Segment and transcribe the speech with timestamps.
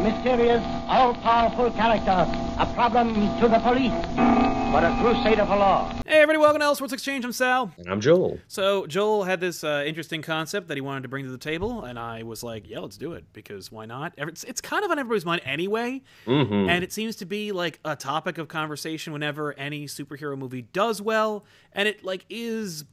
[0.00, 2.26] A mysterious, all-powerful character,
[2.58, 3.92] a problem to the police,
[4.72, 5.92] but a crusader for law.
[6.06, 7.22] Hey, everybody, welcome to Elseworlds Exchange.
[7.22, 7.70] I'm Sal.
[7.76, 8.38] And I'm Joel.
[8.48, 11.84] So Joel had this uh, interesting concept that he wanted to bring to the table,
[11.84, 14.90] and I was like, "Yeah, let's do it because why not?" It's, it's kind of
[14.90, 19.52] on everybody's mind anyway, and it seems to be like a topic of conversation whenever
[19.58, 21.44] any superhero movie does well,
[21.74, 22.86] and it like is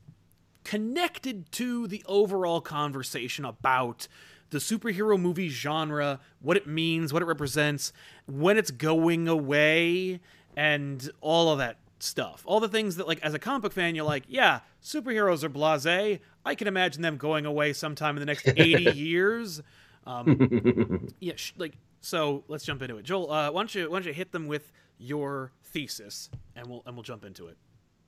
[0.65, 4.09] connected to the overall conversation about
[4.49, 7.93] the superhero movie genre, what it means, what it represents,
[8.27, 10.19] when it's going away,
[10.55, 12.43] and all of that stuff.
[12.45, 15.49] All the things that, like, as a comic book fan, you're like, yeah, superheroes are
[15.49, 16.19] blase.
[16.45, 19.61] I can imagine them going away sometime in the next 80 years.
[20.05, 23.03] Um, yeah, sh- like, so let's jump into it.
[23.03, 26.83] Joel, uh, why don't you why don't you hit them with your thesis, and we'll
[26.85, 27.57] and we'll jump into it.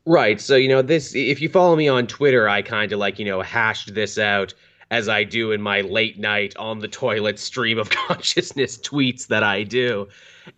[0.06, 0.39] Right.
[0.41, 3.25] So, you know, this, if you follow me on Twitter, I kind of like, you
[3.25, 4.53] know, hashed this out
[4.91, 9.43] as I do in my late night on the toilet stream of consciousness tweets that
[9.43, 10.07] I do.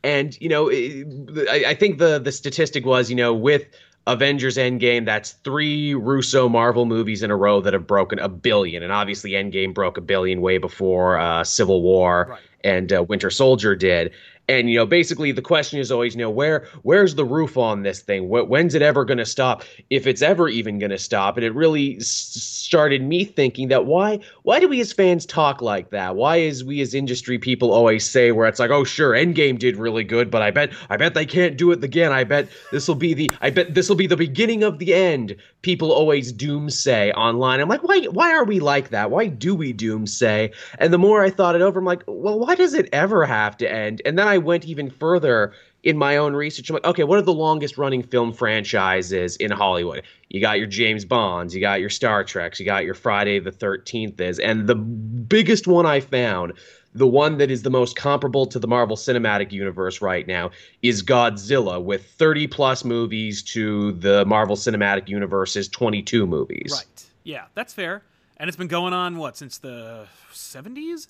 [0.04, 3.66] And, you know, I, I think the, the statistic was, you know, with
[4.08, 8.84] Avengers Endgame, that's three Russo Marvel movies in a row that have broken a billion.
[8.84, 12.40] And obviously, Endgame broke a billion way before uh, Civil War Right.
[12.64, 14.12] and uh, Winter Soldier did.
[14.52, 17.84] And you know, basically, the question is always, you know, where where's the roof on
[17.84, 18.28] this thing?
[18.28, 19.64] When's it ever going to stop?
[19.90, 21.38] If it's ever even going to stop?
[21.38, 25.62] And it really s- started me thinking that why why do we as fans talk
[25.62, 26.18] like that?
[26.18, 29.78] Why is we as industry people always say where it's like, oh sure, Endgame did
[29.78, 32.12] really good, but I bet I bet they can't do it again.
[32.12, 34.94] I bet this will be the I bet this will be the beginning of the
[34.94, 35.38] end.
[35.62, 37.62] People always doomsay online.
[37.62, 39.12] I'm like, why why are we like that?
[39.12, 40.54] Why do we doomsay?
[40.78, 43.56] And the more I thought it over, I'm like, well, why does it ever have
[43.58, 44.02] to end?
[44.04, 45.54] And then I went even further
[45.84, 46.70] in my own research.
[46.70, 50.04] I'm like, okay, what are the longest running film franchises in Hollywood?
[50.30, 53.52] You got your James Bonds, you got your Star Treks, you got your Friday the
[53.52, 54.40] 13th is.
[54.40, 56.54] And the biggest one I found,
[56.94, 61.02] the one that is the most comparable to the Marvel Cinematic Universe right now, is
[61.02, 66.72] Godzilla with 30 plus movies to the Marvel Cinematic Universe's 22 movies.
[66.72, 67.06] Right.
[67.24, 68.04] Yeah, that's fair.
[68.38, 71.08] And it's been going on what since the 70s?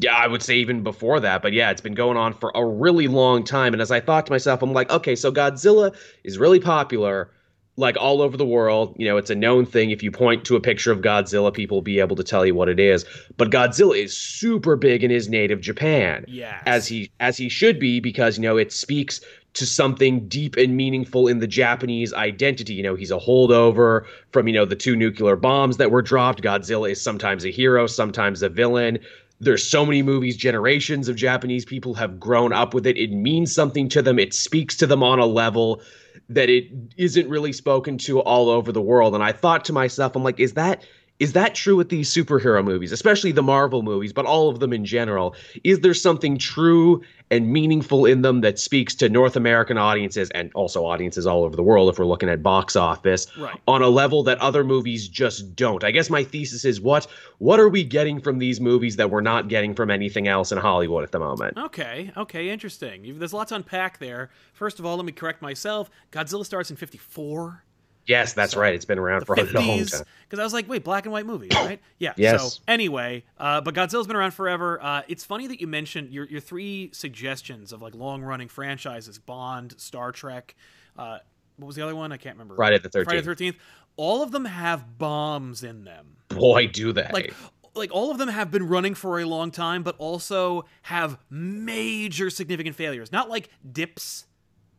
[0.00, 2.64] Yeah, I would say even before that, but yeah, it's been going on for a
[2.64, 3.72] really long time.
[3.72, 7.32] And as I thought to myself, I'm like, okay, so Godzilla is really popular,
[7.76, 8.94] like all over the world.
[8.96, 9.90] You know, it's a known thing.
[9.90, 12.54] If you point to a picture of Godzilla, people will be able to tell you
[12.54, 13.04] what it is.
[13.36, 16.62] But Godzilla is super big in his native Japan, Yes.
[16.66, 19.20] as he as he should be, because you know it speaks
[19.54, 22.74] to something deep and meaningful in the Japanese identity.
[22.74, 26.40] You know, he's a holdover from you know the two nuclear bombs that were dropped.
[26.40, 29.00] Godzilla is sometimes a hero, sometimes a villain
[29.40, 32.96] there's so many movies generations of japanese people have grown up with it.
[32.96, 34.18] It means something to them.
[34.18, 35.80] It speaks to them on a level
[36.28, 36.64] that it
[36.96, 39.14] isn't really spoken to all over the world.
[39.14, 40.82] And i thought to myself i'm like is that
[41.20, 44.72] is that true with these superhero movies especially the marvel movies but all of them
[44.72, 45.34] in general
[45.64, 50.50] is there something true and meaningful in them that speaks to north american audiences and
[50.54, 53.60] also audiences all over the world if we're looking at box office Right.
[53.66, 55.84] on a level that other movies just don't.
[55.84, 57.06] I guess my thesis is what
[57.38, 60.58] what are we getting from these movies that we're not getting from anything else in
[60.58, 61.56] Hollywood at the moment?
[61.56, 63.18] Okay, okay, interesting.
[63.18, 64.30] There's lots to unpack there.
[64.54, 65.90] First of all, let me correct myself.
[66.12, 67.62] Godzilla starts in 54.
[68.08, 68.74] Yes, that's right.
[68.74, 69.92] It's been around for a long 50s.
[69.92, 70.02] time.
[70.24, 71.78] Because I was like, wait, black and white movie, right?
[71.98, 72.14] Yeah.
[72.16, 72.54] Yes.
[72.54, 74.82] So, anyway, uh, but Godzilla's been around forever.
[74.82, 79.18] Uh, it's funny that you mentioned your, your three suggestions of like long running franchises
[79.18, 80.56] Bond, Star Trek.
[80.96, 81.18] Uh,
[81.58, 82.10] what was the other one?
[82.10, 82.56] I can't remember.
[82.56, 83.04] Friday the 13th.
[83.04, 83.56] Friday the 13th.
[83.96, 86.16] All of them have bombs in them.
[86.28, 87.08] Boy, do they.
[87.12, 87.34] like
[87.74, 92.28] like all of them have been running for a long time but also have major
[92.28, 94.26] significant failures not like dips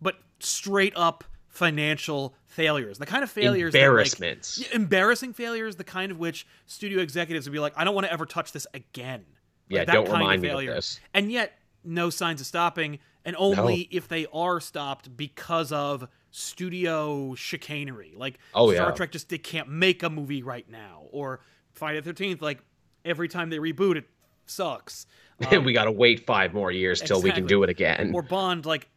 [0.01, 1.23] but straight up
[1.59, 4.61] financial failures the kind of failures that, like- Embarrassments.
[4.71, 8.13] Embarrassing failures the kind of which studio executives would be like i don't want to
[8.13, 9.25] ever touch this again
[9.69, 11.01] Like, Yeah, that don't kind remind of me of this.
[11.13, 11.51] and yet
[11.83, 18.39] no signs of stopping and only if they are stopped because of studio chicanery like
[18.55, 18.95] Oh, star yeah.
[18.95, 21.41] trek just they can't make a movie right now or
[21.73, 22.59] friday the 13th like
[23.03, 24.05] every time they reboot it
[24.45, 25.05] sucks
[25.51, 28.11] and we um, got to wait five more years till we can do it again.
[28.15, 28.87] or bond like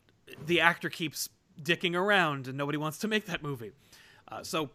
[0.47, 1.29] the actor keeps
[1.60, 3.72] dicking around and nobody wants to make that movie
[4.28, 4.70] uh, so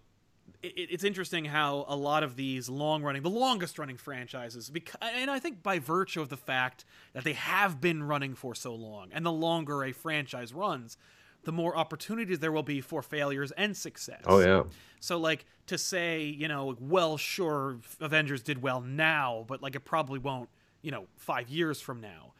[0.62, 4.98] it, it's interesting how a lot of these long running the longest running franchises because
[5.02, 8.74] and i think by virtue of the fact that they have been running for so
[8.74, 10.98] long and the longer a franchise runs
[11.48, 14.22] the more opportunities there will be for failures and success.
[14.26, 14.64] Oh yeah.
[15.00, 19.86] So like to say, you know, well, sure, Avengers did well now, but like it
[19.86, 20.50] probably won't,
[20.82, 22.34] you know, five years from now.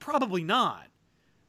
[0.00, 0.88] Probably not.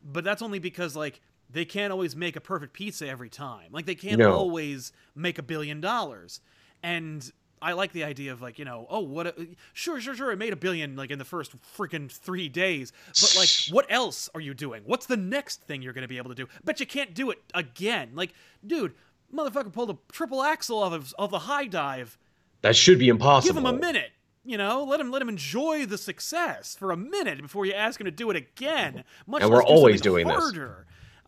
[0.03, 1.21] But that's only because like
[1.51, 3.71] they can't always make a perfect pizza every time.
[3.71, 4.33] Like they can't No.
[4.33, 6.41] always make a billion dollars.
[6.83, 7.31] And
[7.61, 9.27] I like the idea of like, you know, oh, what?
[9.27, 10.31] A, sure, sure, sure.
[10.31, 12.91] It made a billion like in the first freaking three days.
[13.07, 14.81] But like, what else are you doing?
[14.85, 16.47] What's the next thing you're going to be able to do?
[16.63, 18.11] Bet you can't do it again.
[18.15, 18.33] Like,
[18.65, 18.93] dude,
[19.33, 22.17] motherfucker pulled a triple axel off of, of the high dive.
[22.61, 23.53] That should be impossible.
[23.53, 24.11] Give him a minute.
[24.43, 27.99] You know, let him let him enjoy the success for a minute before you ask
[28.01, 29.03] him to do it again.
[29.27, 30.51] Much And we're do always doing this.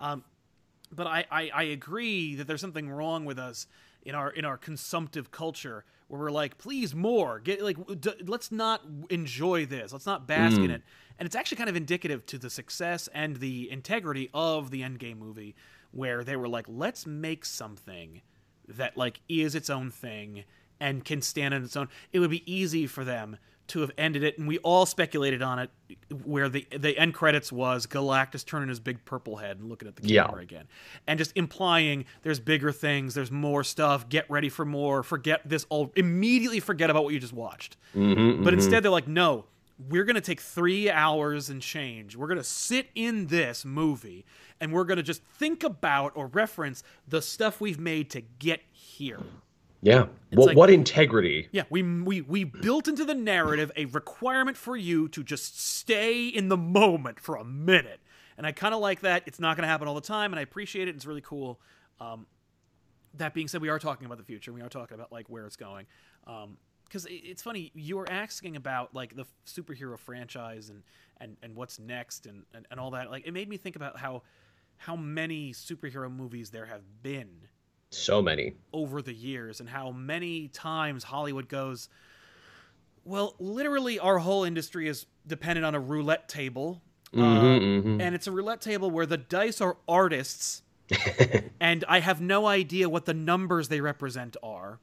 [0.04, 0.24] Um,
[0.92, 3.68] but I, I, I agree that there's something wrong with us
[4.04, 8.52] in our in our consumptive culture where we're like, please more, get like, d- let's
[8.52, 10.66] not enjoy this, let's not bask Mm.
[10.66, 10.82] in it,
[11.18, 15.18] and it's actually kind of indicative to the success and the integrity of the Endgame
[15.18, 15.56] movie,
[15.92, 18.22] where they were like, let's make something
[18.68, 20.44] that like is its own thing
[20.80, 21.88] and can stand on its own.
[22.12, 23.38] It would be easy for them
[23.68, 25.70] to have ended it, and we all speculated on it,
[26.24, 29.96] where the the end credits was Galactus turning his big purple head and looking at
[29.96, 30.26] the Yeah.
[30.26, 30.68] camera again,
[31.08, 34.10] and just implying there's bigger things, there's more stuff.
[34.10, 35.02] Get ready for more.
[35.04, 35.92] Forget this all.
[35.96, 37.78] Immediately forget about what you just watched.
[37.96, 38.58] Mhm, But mhm.
[38.58, 39.46] instead, they're like, no,
[39.90, 42.16] we're going to take three hours and change.
[42.16, 44.26] We're going to sit in this movie
[44.62, 48.62] and we're going to just think about or reference the stuff we've made to get
[48.72, 49.20] here.
[49.84, 50.06] Yeah.
[50.32, 51.48] What like- what integrity?
[51.52, 56.28] Yeah, we, we, we built into the narrative a requirement for you to just stay
[56.28, 58.00] in the moment for a minute.
[58.38, 59.24] And I kind of like that.
[59.28, 60.96] It's not going to happen all the time, and I appreciate it.
[60.96, 61.60] It's really cool.
[62.00, 62.26] Um,
[63.16, 64.52] that being said, we are talking about the future.
[64.52, 65.86] We are talking about like where it's going.
[66.26, 70.82] Because it's funny, you were asking about like the superhero franchise and
[71.22, 73.12] and, and what's next and, and, and all that.
[73.12, 74.24] Like it made me think about how
[74.78, 77.48] how many superhero movies there have been
[77.94, 78.54] So many.
[78.72, 81.90] over the years and how many times Hollywood goes,
[83.06, 86.82] well, literally, our whole industry is dependent on a roulette table.
[87.14, 88.02] Uh, Mhm, mhm.
[88.02, 90.64] and it's a roulette table where the dice are artists,
[91.60, 94.80] and I have no idea what the numbers they represent are.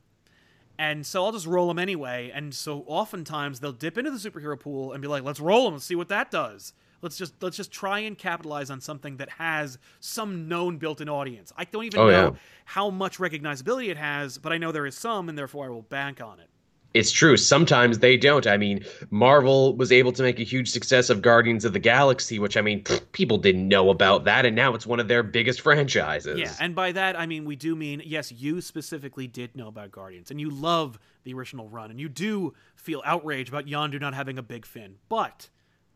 [0.79, 2.31] And so I'll just roll them anyway.
[2.33, 5.75] And so oftentimes they'll dip into the superhero pool and be like, "Let's roll them
[5.75, 6.73] and see what that does.
[7.03, 11.53] Let's just let's just try and capitalize on something that has some known built-in audience.
[11.57, 12.39] I don't even Oh, know yeah.
[12.65, 15.83] how much recognizability it has, but I know there is some, and therefore I will
[15.83, 16.49] bank on it.
[16.93, 17.37] It's true.
[17.37, 18.49] Sometimes they don't.
[18.49, 22.41] I mean, Marvel was able to make a huge success of Guardians of the Galaxy,
[22.41, 25.23] which I mean, pfft, people didn't know about that, and now it's one of their
[25.23, 26.37] biggest franchises.
[26.37, 29.93] Yeah, and by that I mean we do mean yes, you specifically did know about
[29.93, 34.13] Guardians, and you love the original run, and you do feel outraged about Yondu not
[34.15, 34.97] having a big fin.
[35.09, 35.49] But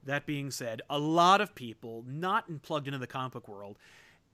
[0.06, 3.78] that being said, a lot of people not in- plugged into the comic book world,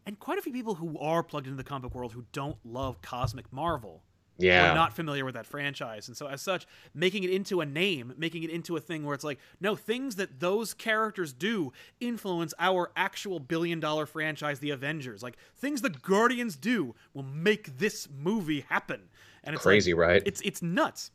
[0.06, 2.56] and quite a few people who are plugged into the comic book world who don't
[2.64, 4.02] love cosmic Marvel.
[4.38, 4.72] yeah.
[4.72, 6.08] are not familiar with that franchise.
[6.08, 9.14] And so, as such, making it into a name, making it into a thing where
[9.14, 14.70] it's like, no, things that those characters do influence our actual billion dollar franchise, The
[14.70, 15.22] Avengers.
[15.22, 19.02] Like, things the Guardians do will make this movie happen.
[19.44, 20.22] And it's Crazy, like, right?
[20.24, 21.10] It's, it's nuts.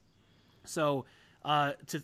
[0.64, 1.06] So,
[1.44, 2.04] uh, to,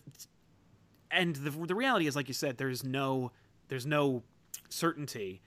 [1.12, 3.32] and the, the reality is, like you said, there's no,
[3.68, 4.22] there's no
[4.68, 5.42] certainty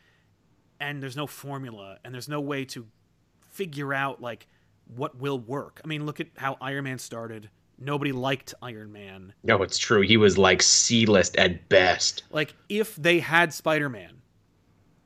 [0.79, 2.85] and there's no formula and there's no way to
[3.49, 4.47] figure out like
[4.87, 5.81] what will work.
[5.83, 7.49] I mean, look at how Iron Man started.
[7.77, 9.33] Nobody liked Iron Man.
[9.43, 10.01] no, it's true.
[10.01, 12.23] He was like C list at best.
[12.31, 14.14] Like if they had Spider-Man,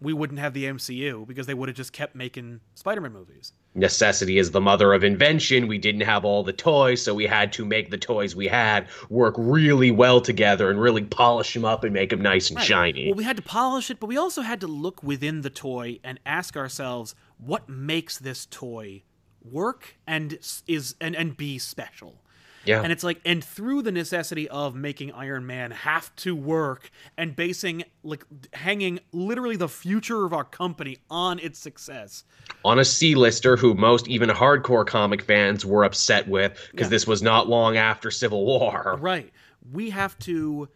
[0.01, 3.53] we wouldn't have the MCU because they would have just kept making Spider-Man movies.
[3.75, 5.68] Necessity is the mother of invention.
[5.68, 8.88] We didn't have all the toys, so we had to make the toys we had
[9.10, 12.65] work really well together and really polish them up and make them nice and Right.
[12.68, 13.06] shiny.
[13.08, 16.00] Well, we had to polish it, but we also had to look within the toy
[16.03, 19.03] and ask ourselves what makes this toy
[19.41, 20.38] work and
[20.68, 22.22] is and and be special.
[22.65, 22.81] Yeah.
[22.81, 27.35] And it's like, and through the necessity of making Iron Man have to work and
[27.35, 28.23] basing, like,
[28.53, 32.23] hanging literally the future of our company on its success.
[32.65, 36.89] on a C-lister who most even hardcore comic fans were upset with because Yeah.
[36.89, 38.97] this was not long after Civil War.
[38.99, 39.31] Right.
[39.71, 40.67] We have to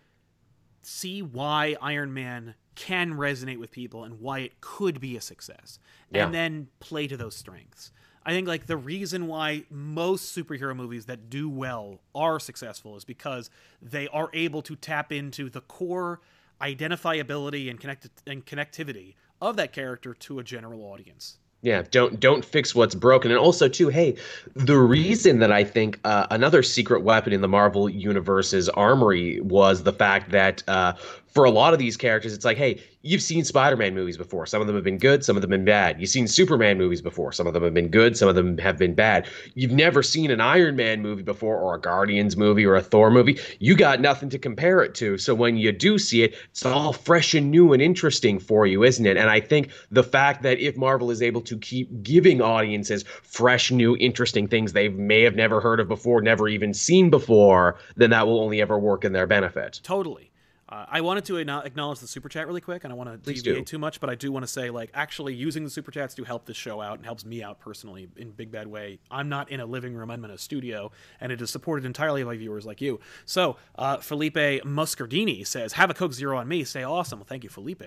[0.82, 5.78] see why Iron Man can resonate with people and why it could be a success,
[6.12, 6.26] Yeah.
[6.26, 7.92] and then play to those strengths.
[8.26, 13.04] I think like the reason why most superhero movies that do well are successful is
[13.04, 13.50] because
[13.82, 16.22] they are able to tap into the core
[16.62, 21.38] identifiability and connect and connectivity of that character to a general audience.
[21.62, 23.32] Yeah, don't don't fix what's broken.
[23.32, 24.16] And also too, hey,
[24.54, 29.84] the reason that I think uh, another secret weapon in the Marvel universe's armory was
[29.84, 30.94] the fact that uh,
[31.34, 34.46] for a lot of these characters, it's like, hey, you've seen Spider-Man movies before.
[34.46, 36.00] Some of them have been good, some of them have been bad.
[36.00, 37.32] You've seen Superman movies before.
[37.32, 39.28] Some of them have been good, some of them have been bad.
[39.56, 43.10] You've never seen an Iron Man movie before, or a Guardians movie, or a Thor
[43.10, 43.40] movie.
[43.58, 45.18] You got nothing to compare it to.
[45.18, 48.84] So when you do see it, it's all fresh and new and interesting for you,
[48.84, 49.18] isn't it?
[49.18, 53.72] And I think the fact that if Marvel is able to keep giving audiences fresh,
[53.72, 58.12] new, interesting things they may have never heard of before, never even seen before, then
[58.12, 59.80] that will only ever work in their benefit.
[59.84, 60.30] Totally.
[60.70, 62.84] Uh, I wanted to acknowledge the super chat really quick.
[62.84, 63.72] And I don't want to Please deviate do.
[63.72, 66.24] too much, but I do want to say, like, actually using the super chats to
[66.24, 69.00] help this show out and helps me out personally in big bad way.
[69.12, 72.24] I'm not in a living room; I'm in a studio, and it is supported entirely
[72.24, 73.00] by viewers like you.
[73.26, 76.64] So, uh, Felipe Muscardini says, "Have a Coke Zero on me.
[76.64, 77.84] Stay awesome." Well, thank you, Felipe.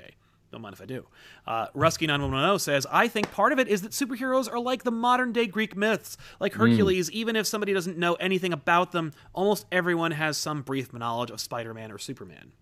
[0.53, 1.07] Don't mind if I do.
[1.47, 5.33] Uh, Rusky9110 says, I think part of it is that superheroes are like the modern
[5.33, 6.17] day Greek myths.
[6.39, 10.93] Like Hercules, even if somebody doesn't know anything about them, almost everyone has some brief
[10.93, 12.53] knowledge of Spider Man or Superman.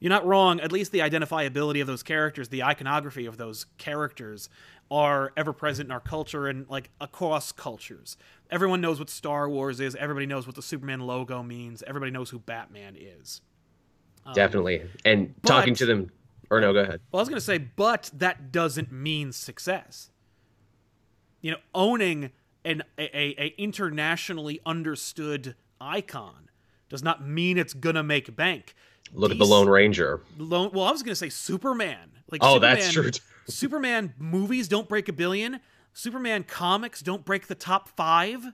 [0.00, 0.60] You're not wrong.
[0.60, 4.48] At least the identifiability of those characters, the iconography of those characters,
[4.90, 8.16] are ever present in our culture and like across cultures.
[8.50, 9.94] Everyone knows what Star Wars is.
[9.96, 11.82] Everybody knows what the Superman logo means.
[11.86, 13.40] Everybody knows who Batman is.
[14.26, 14.82] Um, Definitely.
[15.04, 16.10] And but- talking to them,
[16.50, 17.00] or no, go ahead.
[17.10, 20.10] Well, I was going to say, but that doesn't mean success.
[21.40, 22.30] You know, owning
[22.64, 26.48] an a, a, a internationally understood icon
[26.88, 28.74] does not mean it's going to make bank.
[29.14, 30.20] Look at the Lone Ranger.
[30.38, 32.10] Lone, well, I was going to say Superman.
[32.30, 33.10] Like Oh, Superman, that's true.
[33.48, 35.60] Superman movies don't break a billion.
[35.92, 38.44] Superman comics don't break the top five.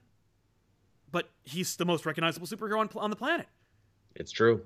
[1.13, 3.47] But he's the most recognizable superhero on, on the planet.
[4.15, 4.63] It's true.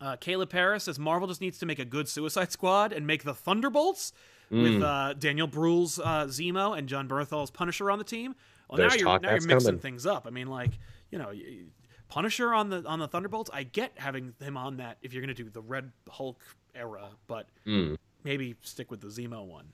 [0.00, 3.24] Uh, Caleb Paris says Marvel just needs to make a good Suicide Squad and make
[3.24, 4.12] the Thunderbolts
[4.50, 4.62] Mm.
[4.64, 8.34] with uh, Daniel Bruhl's uh, Zemo and Jon Bernthal's Punisher on the team.
[8.68, 9.78] Well, There's now you're talk now you're mixing coming.
[9.78, 10.26] things up.
[10.26, 10.72] I mean, like
[11.12, 11.30] you know,
[12.10, 13.48] Punisher on the on the Thunderbolts.
[13.52, 16.42] I get having him on that if you're going to do the Red Hulk
[16.74, 17.96] era, but Mm.
[18.24, 19.68] maybe stick with the Zemo one.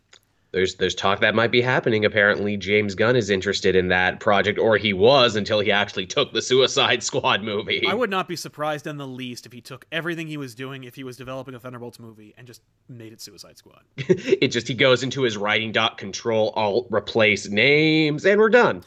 [0.57, 2.07] There's there's talk that might be happening.
[2.07, 6.33] Apparently, James Gunn is interested in that project, or he was until he actually took
[6.33, 7.85] the Suicide Squad movie.
[7.87, 10.85] I would not be surprised in the least if he took everything he was doing
[10.85, 13.83] if he was developing a Thunderbolts movie and just made it Suicide Squad.
[13.99, 18.83] it just he goes into his writing dot control alt replace names, and we're done.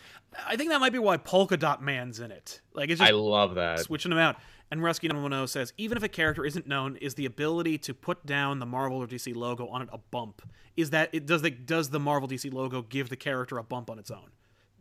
[0.48, 2.62] I think that might be why Polka Dot Man's in it.
[2.74, 3.82] Like it's just I love that.
[3.82, 4.38] switching them out.
[4.72, 8.26] And Rescue 910 says, even if a character isn't known, is the ability to put
[8.26, 10.44] down the Marvel or DC logo on it a bump?
[10.78, 11.26] Is that it?
[11.26, 14.30] Does the does the Marvel DC logo give the character a bump on its own?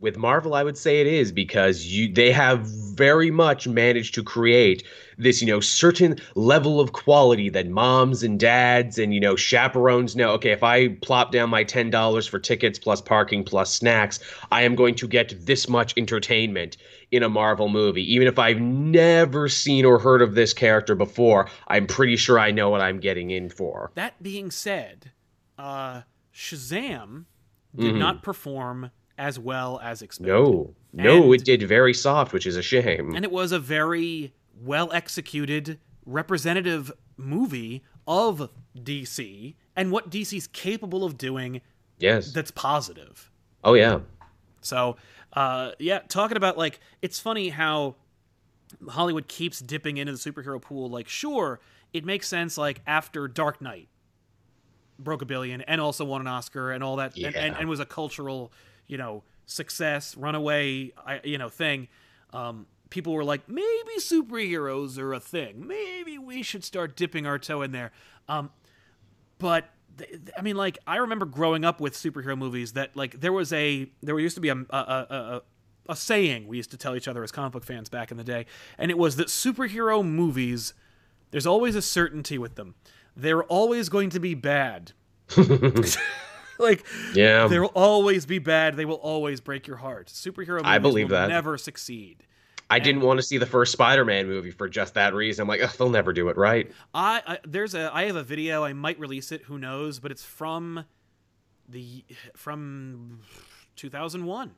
[0.01, 4.23] With Marvel, I would say it is because you they have very much managed to
[4.23, 4.83] create
[5.17, 10.15] this, you know, certain level of quality that moms and dads and you know chaperones
[10.15, 10.31] know.
[10.31, 14.19] Okay, if I plop down my ten dollars for tickets plus parking plus snacks,
[14.51, 16.77] I am going to get this much entertainment
[17.11, 18.13] in a Marvel movie.
[18.13, 22.51] Even if I've never seen or heard of this character before, I'm pretty sure I
[22.51, 23.91] know what I'm getting in for.
[23.95, 25.11] That being said,
[25.57, 26.03] uh,
[26.33, 27.25] Shazam
[27.75, 27.97] did Mhm.
[27.97, 30.31] not perform as well as expected.
[30.31, 33.13] No, no, And- it did very soft, which is a shame.
[33.15, 41.03] and it was a very well executed representative movie of DC and what DC's capable
[41.03, 41.61] of doing
[41.99, 42.31] yes.
[42.31, 43.29] that's positive.
[43.63, 43.99] Oh yeah.
[44.61, 44.95] So,
[45.33, 47.95] uh, yeah, talking about like it's funny how
[48.87, 50.89] Hollywood keeps dipping into the superhero pool.
[50.89, 51.59] Like, sure,
[51.93, 52.57] it makes sense.
[52.57, 53.89] Like after Dark Knight
[54.97, 57.79] broke a billion and also won an Oscar and all that, and, and, and was
[57.79, 58.51] a cultural,
[58.89, 60.91] you know, success, runaway,
[61.23, 61.87] you know, thing.
[62.33, 65.65] Um, people were like, maybe superheroes are a thing.
[65.65, 67.91] Maybe we should start dipping our toe in there.
[68.27, 68.49] Um,
[69.37, 69.69] but
[70.37, 73.89] I mean, like I remember growing up with superhero movies that like there was a
[74.01, 75.41] there used to be a, a, a
[75.89, 78.23] a saying we used to tell each other as comic book fans back in the
[78.23, 78.45] day,
[78.77, 80.73] and it was that superhero movies
[81.31, 82.75] there's always a certainty with them.
[83.15, 84.93] They're always going to be bad.
[86.63, 87.47] like Yeah.
[87.47, 88.75] they will always be bad.
[88.75, 90.07] They will always break your heart.
[90.07, 91.29] Superhero movies I believe will that.
[91.29, 92.23] never succeed.
[92.71, 95.41] I didn't want to see the first Spider-Man movie for just that reason.
[95.41, 96.71] I'm like, they'll never do it right.
[96.93, 98.63] I, I there's a I have a video.
[98.63, 99.41] I might release it.
[99.43, 99.99] Who knows?
[99.99, 100.85] But it's from
[101.67, 103.21] the from
[103.75, 104.51] 2001,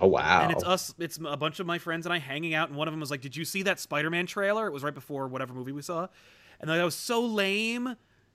[0.00, 0.42] Oh wow.
[0.42, 0.94] and it's us.
[0.98, 2.70] It's a bunch of my friends and I hanging out.
[2.70, 4.66] And one of them was like, "Did you see that Spider-Man trailer?
[4.66, 6.08] It was right before whatever movie we saw."
[6.60, 7.94] And like, that was so lame.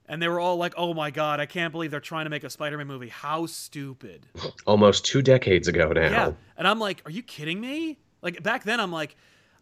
[0.10, 2.44] And they were all like, "Oh my god, I can't believe they're trying to make
[2.44, 3.10] a Spider-Man movie.
[3.10, 4.26] How stupid!"
[4.66, 6.02] Almost two decades ago now.
[6.10, 6.32] Yeah.
[6.58, 8.00] And I'm like, are you kidding me?
[8.22, 9.16] Like back then, I'm like,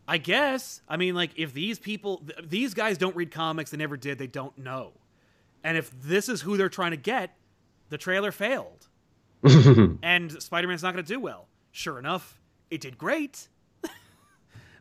[0.07, 0.81] I guess.
[0.87, 4.17] I mean, like if these people, th- these guys don't read comics, they never did,
[4.17, 4.93] they don't know.
[5.65, 7.35] And if this is who they're trying to get,
[7.89, 8.87] the trailer failed,
[10.01, 11.49] and Spider-Man's not going to do well.
[11.71, 12.39] Sure enough,
[12.71, 13.49] it did great.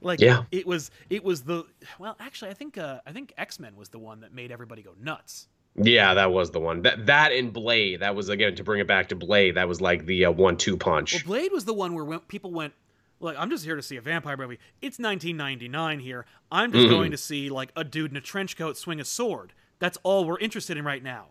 [0.02, 0.44] Like Yeah.
[0.52, 1.64] it was it was the
[1.98, 4.82] well actually I think uh, I think X Men was the one that made everybody
[4.82, 5.48] go nuts.
[5.78, 6.82] Yeah, that was the one.
[6.82, 8.00] That that and Blade.
[8.00, 9.56] That was again to bring it back to Blade.
[9.56, 11.12] That was like the uh, one-two punch.
[11.14, 12.72] Well, Blade was the one where when people went,
[13.20, 14.58] like I'm just here to see a vampire movie.
[14.80, 16.24] It's 1999 here.
[16.50, 16.90] I'm just Mhm.
[16.90, 19.52] going to see like a dude in a trench coat swing a sword.
[19.78, 21.26] That's all we're interested in right now.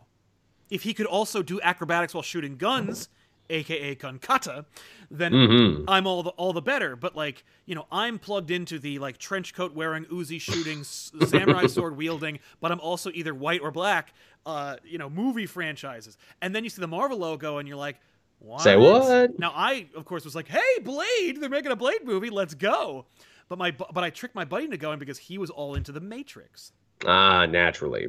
[0.69, 3.09] If he could also do acrobatics while shooting guns,
[3.49, 4.65] aka gun kata,
[5.11, 5.83] then Mhm.
[5.87, 6.95] I'm all the all the better.
[6.95, 11.65] But like, you know, I'm plugged into the like trench coat wearing, Uzi shooting, samurai
[11.67, 14.13] sword wielding, but I'm also either white or black.
[14.45, 17.97] Uh, you know, movie franchises, and then you see the Marvel logo, and you're like,
[18.39, 18.61] what?
[18.61, 19.39] Say what?
[19.39, 21.41] Now I, of course, was like, "Hey, Blade!
[21.41, 22.29] They're making a Blade movie.
[22.29, 23.05] Let's go!"
[23.49, 25.99] But my, but I tricked my buddy into going because he was all into the
[25.99, 26.71] Matrix.
[27.07, 28.07] Ah, naturally.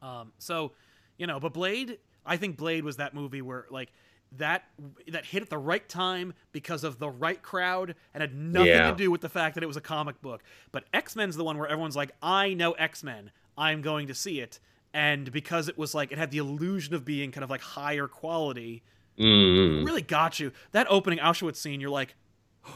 [0.00, 0.72] Um, so,
[1.18, 3.92] you know, but Blade, I think Blade was that movie where like
[4.36, 4.64] that
[5.08, 8.90] that hit at the right time because of the right crowd and had nothing Yeah.
[8.90, 10.42] to do with the fact that it was a comic book.
[10.70, 14.14] But X Men's the one where everyone's like, I know X Men, I'm going to
[14.14, 14.58] see it,
[14.94, 18.08] and because it was like it had the illusion of being kind of like higher
[18.08, 18.82] quality,
[19.18, 19.84] Mm.
[19.84, 20.52] really got you.
[20.72, 22.14] That opening Auschwitz scene, you're like,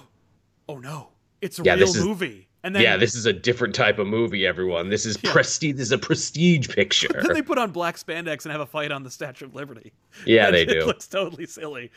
[0.68, 1.08] oh no,
[1.40, 2.48] it's a Yeah, real this is- movie.
[2.62, 4.44] And then yeah, this is a different type of movie.
[4.44, 5.32] Everyone, this is Yeah.
[5.32, 5.76] prestige.
[5.76, 7.08] This is a prestige picture.
[7.12, 9.92] then they put on black spandex and have a fight on the Statue of Liberty.
[10.26, 10.84] yeah, And they It do.
[10.84, 11.90] looks totally silly,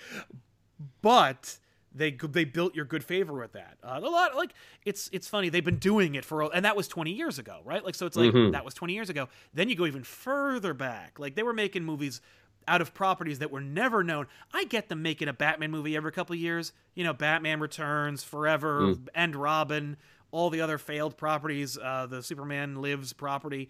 [1.02, 1.58] but
[1.94, 3.78] they they built your good favor with that.
[3.84, 4.54] Uh, a lot like
[4.86, 7.84] it's it's funny they've been doing it for and that was 20 years ago, right?
[7.84, 8.52] Like so it's like Mhm.
[8.52, 9.28] that was 20 years ago.
[9.54, 12.22] Then you go even further back, like they were making movies
[12.68, 14.28] out of properties that were never known.
[14.54, 16.72] I get them making a Batman movie every couple of years.
[16.94, 19.08] You know, Batman Returns, Forever, Mm.
[19.16, 19.98] and Robin,
[20.30, 23.70] all the other failed properties, uh, the Superman Lives property.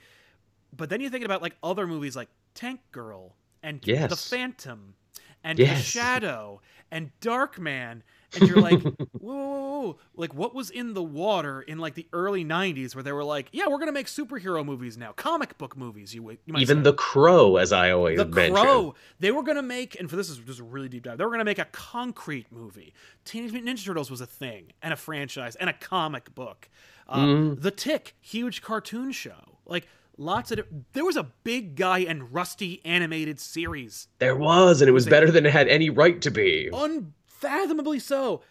[0.75, 4.95] But then you're thinking about like other movies like Tank Girl and The Phantom
[5.43, 5.77] and Yes.
[5.77, 8.01] The Shadow and Darkman.
[8.39, 9.97] And you're like, whoa, whoa, whoa.
[10.15, 13.47] Like, what was in the water in like the early 90s where they were like,
[13.51, 16.83] yeah, we're to make superhero movies now, comic book movies, you, you might Even say.
[16.83, 18.53] the Crow, as I always The mention.
[18.55, 18.93] Crow.
[19.19, 21.35] They were to make, and for this is just a really deep dive, they were
[21.37, 22.93] to make a concrete movie.
[23.25, 26.69] Teenage Mutant Ninja Turtles was a thing, and a franchise, and a comic book.
[27.07, 27.61] Uh, Mm.
[27.61, 29.57] The Tick, huge cartoon show.
[29.65, 29.87] Like,
[30.19, 30.59] lots of.
[30.93, 34.07] There was a big guy and rusty animated series.
[34.19, 36.69] There was, and it was better than it had any right to be.
[36.71, 38.41] Unfathomably so.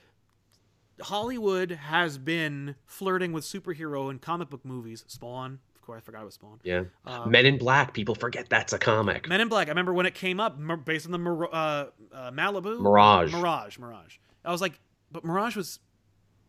[1.01, 5.05] Hollywood has been flirting with superhero and comic book movies.
[5.07, 6.59] Spawn, of course, I forgot it was Spawn.
[6.65, 6.85] Yeah.
[7.07, 7.95] Um, Men in Black.
[7.95, 9.29] People forget that's a comic.
[9.29, 9.69] Men in Black.
[9.69, 13.33] I remember when it came up, based on the uh, uh, Malibu Mirage.
[13.33, 14.17] Mirage, Mirage.
[14.45, 14.81] I was like,
[15.13, 15.79] but Mirage was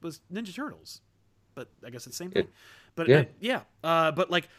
[0.01, 1.01] was Ninja Turtles,
[1.53, 2.43] but I guess it's the same thing.
[2.45, 2.49] It-
[2.95, 3.17] but yeah.
[3.19, 4.49] uh, yeah, uh, but like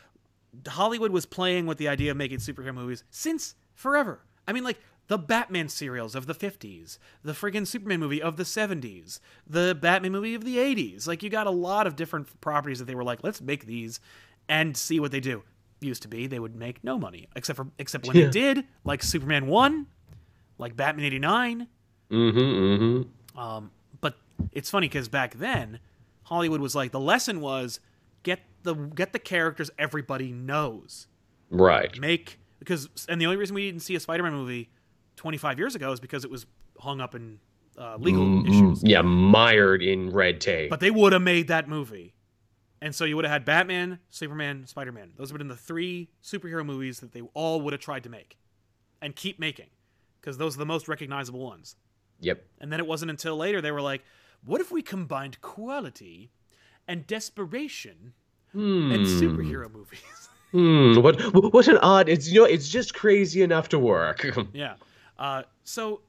[0.68, 4.20] Hollywood was playing with the idea of making superhero movies since forever.
[4.48, 8.44] I mean, like the Batman serials of the 50s, the friggin' Superman movie of the
[8.44, 11.06] 70s, the Batman movie of the 80s.
[11.08, 13.98] Like, you got a lot of different properties that they were like, let's make these
[14.48, 15.42] and see what they do.
[15.80, 18.26] Used to be they would make no money, except for except when Yeah.
[18.26, 19.86] they did, like Superman 1,
[20.58, 21.66] like Batman 89.
[22.10, 22.38] Mm-hmm.
[22.38, 23.38] Mm-hmm.
[23.38, 24.14] Um, but
[24.52, 25.80] it's funny because back then,
[26.24, 27.80] Hollywood was like, the lesson was
[28.22, 31.06] get the get the characters everybody knows
[31.50, 31.98] Right.
[31.98, 34.70] make because and the only reason we didn't see a Spider-Man movie
[35.16, 36.46] 25 years ago is because it was
[36.78, 37.40] hung up in
[37.78, 38.83] uh, legal Mm, issues.
[38.85, 40.68] Yeah, mired in red tape.
[40.70, 42.14] But they would have made that movie,
[42.83, 45.12] and so you would have had Batman, Superman, Spider-Man.
[45.16, 48.11] Those would have been the three superhero movies that they all would have tried to
[48.11, 48.37] make,
[49.00, 49.68] and keep making,
[50.20, 51.76] because those are the most recognizable ones.
[52.20, 52.44] yep.
[52.61, 54.02] And then it wasn't until later they were like,
[54.44, 56.30] what if we combined quality
[56.90, 58.12] and desperation
[58.53, 58.90] Hmm.
[58.92, 60.00] and superhero movies?
[60.53, 60.96] Hmm.
[61.00, 61.20] What?
[61.55, 62.09] What an odd.
[62.09, 62.44] It's you know.
[62.44, 64.26] It's just crazy enough to work.
[64.53, 64.74] yeah.
[65.16, 66.00] Uh, so,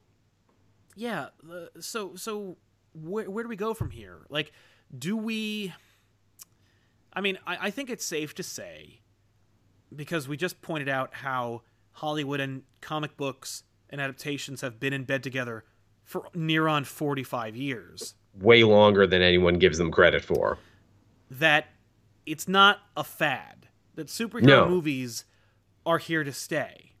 [0.96, 1.26] yeah.
[1.48, 2.56] Uh, so, so
[2.92, 4.26] where where do we go from here?
[4.30, 4.50] Like,
[4.98, 5.72] do we?
[7.12, 8.98] I mean, I, I think it's safe to say
[9.94, 15.04] because we just pointed out how Hollywood and comic books and adaptations have been in
[15.04, 15.62] bed together
[16.02, 18.14] for near on forty five years.
[18.40, 20.58] Way longer than anyone gives them credit for.
[21.38, 21.66] That
[22.26, 23.68] it's not a fad.
[23.94, 24.68] That superhero No.
[24.68, 25.24] movies
[25.84, 26.92] are here to stay.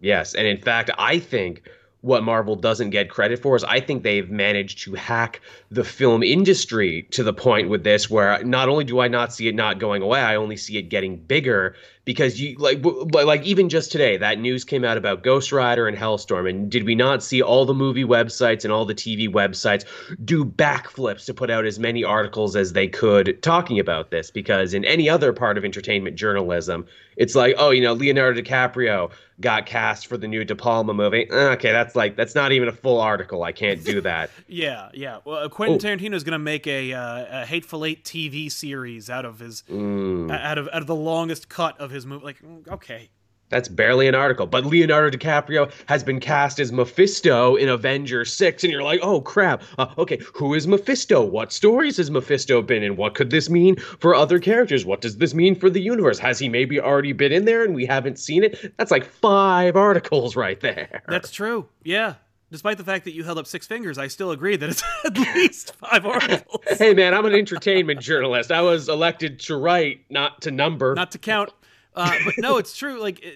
[0.00, 1.62] Yes, and in fact, I think
[2.00, 5.40] what Marvel doesn't get credit for is I think they've managed to hack
[5.70, 9.46] the film industry to the point with this where not only do I not see
[9.46, 13.68] it not going away, I only see it getting bigger because you like like even
[13.68, 17.22] just today that news came out about Ghost Rider and Hellstorm and did we not
[17.22, 19.84] see all the movie websites and all the TV websites
[20.24, 24.30] do backflips to put out as many articles as they could talking about this?
[24.30, 26.86] Because in any other part of entertainment journalism
[27.16, 31.28] it's like oh you know Leonardo DiCaprio got cast for the new De Palma movie.
[31.30, 33.44] Eh, okay that's like that's not even a full article.
[33.44, 34.30] I can't do that.
[34.48, 35.18] Yeah yeah.
[35.24, 35.78] Well uh, Quentin oh.
[35.78, 39.62] Tarantino is going to make a, uh, a Hateful Eight TV series out of his
[39.70, 40.30] mm.
[40.32, 42.24] out of out of the longest cut of his movie.
[42.24, 43.10] Like, mm, okay.
[43.52, 44.46] That's barely an article.
[44.46, 48.64] But Leonardo DiCaprio has been cast as Mephisto in Avengers 6.
[48.64, 49.62] And you're like, oh, crap.
[49.76, 51.22] Uh, okay, who is Mephisto?
[51.22, 52.96] What stories has Mephisto been in?
[52.96, 54.86] What could this mean for other characters?
[54.86, 56.18] What does this mean for the universe?
[56.18, 58.74] Has he maybe already been in there and we haven't seen it?
[58.78, 61.02] That's like five articles right there.
[61.06, 61.68] That's true.
[61.84, 62.14] Yeah
[62.52, 65.18] despite the fact that you held up six fingers, I still agree that it's at
[65.18, 66.62] least five articles.
[66.78, 68.52] hey, man, I'm an entertainment journalist.
[68.52, 71.50] I was elected to write, not to number, not to count.
[71.94, 73.00] Uh, but no, it's true.
[73.00, 73.34] Like it,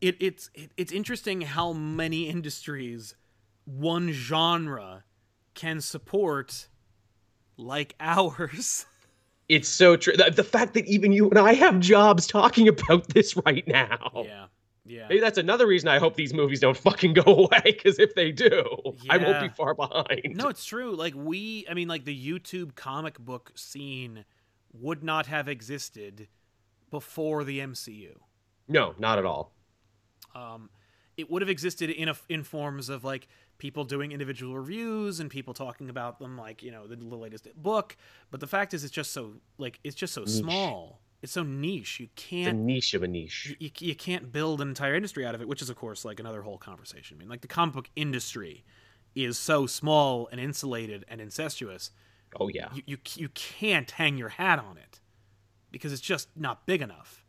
[0.00, 3.14] it it's it, it's interesting how many industries
[3.64, 5.04] one genre
[5.54, 6.68] can support,
[7.56, 8.86] like ours.
[9.48, 10.14] It's so true.
[10.16, 14.10] The, the fact that even you and I have jobs talking about this right now.
[14.24, 14.46] Yeah.
[14.86, 15.06] Yeah.
[15.08, 17.60] Maybe that's another reason I hope these movies don't fucking go away.
[17.64, 18.64] Because if they do,
[19.02, 19.14] yeah.
[19.14, 20.34] I won't be far behind.
[20.36, 20.94] No, it's true.
[20.94, 24.24] Like we, I mean, like the YouTube comic book scene
[24.72, 26.28] would not have existed
[26.94, 28.12] before the MCU.
[28.68, 29.52] No, not at all.
[30.32, 30.70] Um,
[31.16, 33.26] it would have existed in a, in forms of like
[33.58, 37.48] people doing individual reviews and people talking about them, like you know the, the latest
[37.56, 37.96] book.
[38.30, 40.30] But the fact is, it's just so like it's just so Niche.
[40.30, 42.00] small it's so niche.
[42.00, 43.56] You can't niche of a niche.
[43.58, 46.20] You, you can't build an entire industry out of it, which is of course like
[46.20, 47.16] another whole conversation.
[47.16, 48.62] I mean, like the comic book industry
[49.14, 51.90] is so small and insulated and incestuous.
[52.38, 52.68] Oh yeah.
[52.74, 55.00] You you, you can't hang your hat on it
[55.74, 57.24] because it's just not big enough.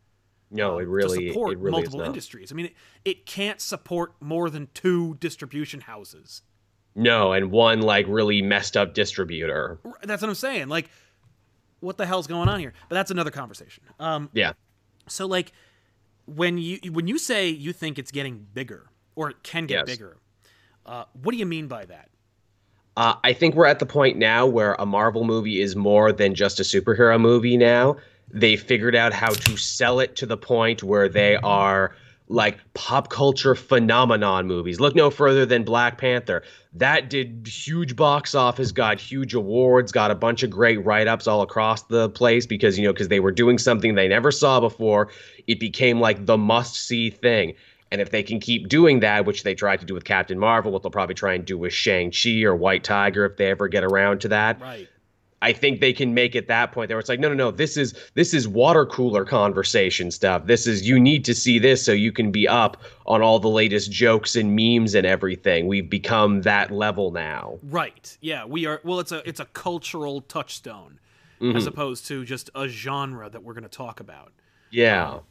[0.51, 2.51] No, it really to support it really multiple industries.
[2.51, 6.43] I mean, it, it can't support more than two distribution houses.
[6.93, 9.79] No, and one like really messed up distributor.
[10.03, 10.69] That's what I'm saying.
[10.69, 10.89] Like
[11.79, 12.73] what the hell's going on here?
[12.89, 13.83] But that's another conversation.
[13.99, 14.53] Um, yeah.
[15.07, 15.51] So like
[16.25, 19.97] when you when you say you think it's getting bigger or it can get yes.
[19.97, 20.17] bigger,
[20.85, 22.09] uh, what do you mean by that?
[22.97, 26.33] Uh, I think we're at the point now where a Marvel movie is more than
[26.33, 27.57] just a superhero movie.
[27.57, 27.97] Now
[28.31, 31.95] they figured out how to sell it to the point where they are
[32.27, 34.79] like pop culture phenomenon movies.
[34.79, 36.41] Look no further than Black Panther.
[36.73, 41.27] That did huge box office, got huge awards, got a bunch of great write ups
[41.27, 44.59] all across the place because, you know, because they were doing something they never saw
[44.59, 45.09] before.
[45.47, 47.53] It became like the must see thing.
[47.91, 50.71] And if they can keep doing that, which they tried to do with Captain Marvel,
[50.71, 53.83] what they'll probably try and do with Shang-Chi or White Tiger if they ever get
[53.83, 54.59] around to that.
[54.59, 54.89] Right.
[55.41, 56.97] I think they can make it that point there.
[56.97, 57.51] It's like, no, no, no.
[57.51, 60.45] This is this is water cooler conversation stuff.
[60.45, 63.49] This is you need to see this so you can be up on all the
[63.49, 65.67] latest jokes and memes and everything.
[65.67, 67.59] We've become that level now.
[67.63, 68.17] Right.
[68.21, 68.45] Yeah.
[68.45, 68.81] We are.
[68.83, 70.99] Well, it's a it's a cultural touchstone
[71.41, 71.57] mm-hmm.
[71.57, 74.31] as opposed to just a genre that we're going to talk about.
[74.71, 75.09] Yeah.
[75.09, 75.21] Um,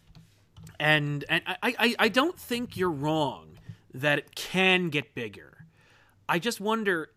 [0.79, 3.59] and and I, I I don't think you're wrong
[3.93, 5.67] that it can get bigger.
[6.29, 7.11] I just wonder.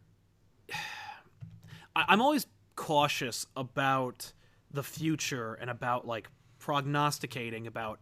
[1.95, 2.45] I'm always
[2.77, 4.31] cautious about
[4.71, 7.99] the future and about like prognosticating about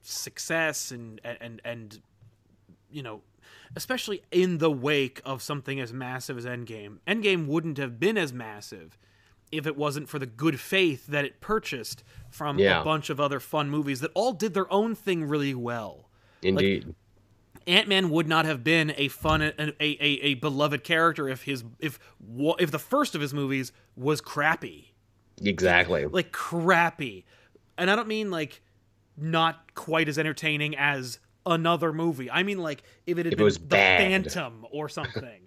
[0.00, 2.00] success and and and
[2.90, 3.20] you know
[3.76, 6.98] especially in the wake of something as massive as Endgame.
[7.06, 8.96] Endgame wouldn't have been as massive
[9.50, 12.80] if it wasn't for the good faith that it purchased from yeah.
[12.80, 16.08] a bunch of other fun movies that all did their own thing really well.
[16.42, 16.86] Indeed.
[16.86, 16.94] Like,
[17.66, 21.64] Ant Man would not have been a fun, a, a, a, beloved character if his
[21.78, 21.98] if
[22.58, 24.94] if the first of his movies was crappy.
[25.42, 26.06] Exactly.
[26.06, 27.24] Like crappy,
[27.78, 28.60] and I don't mean like
[29.16, 32.30] not quite as entertaining as another movie.
[32.30, 34.00] I mean like if it had if been it was the bad.
[34.00, 35.43] Phantom or something.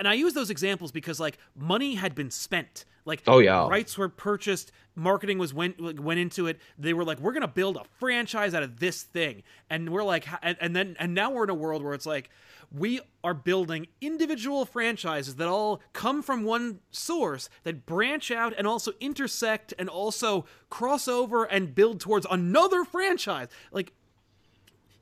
[0.00, 2.86] And I use those examples because like money had been spent.
[3.04, 6.58] Like oh yeah, rights were purchased, marketing was went went into it.
[6.78, 10.26] They were like, we're gonna build a franchise out of this thing, and we're like,
[10.42, 12.30] and, and then and now we're in a world where it's like
[12.72, 18.66] we are building individual franchises that all come from one source that branch out and
[18.66, 23.48] also intersect and also cross over and build towards another franchise.
[23.72, 23.92] Like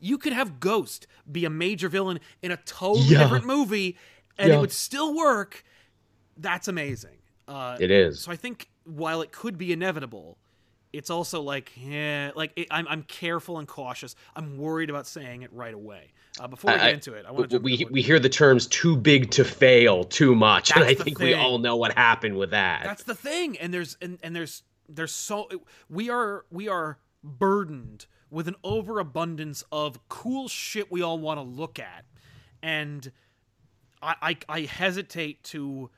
[0.01, 3.19] you could have Ghost be a major villain in a totally yeah.
[3.19, 3.97] different movie
[4.39, 4.57] and yeah.
[4.57, 5.65] it would still work.
[6.37, 7.19] That's amazing.
[7.47, 8.21] Uh, it is.
[8.21, 10.39] So I think while it could be inevitable,
[10.93, 14.15] it's also like, yeah, like it, I'm, I'm careful and cautious.
[14.35, 16.13] I'm worried about saying it right away.
[16.41, 17.59] Uh, before we get into it, I want to.
[17.59, 21.19] We we hear the terms "too big to fail" too much, That's and I think
[21.19, 21.29] thing.
[21.29, 22.85] we all know what happened with that.
[22.85, 25.49] That's the thing, and there's and, and there's there's so
[25.91, 31.43] we are we are burdened with an overabundance of cool shit we all want to
[31.43, 32.05] look at,
[32.63, 33.11] and
[34.03, 35.91] I, I I hesitate to,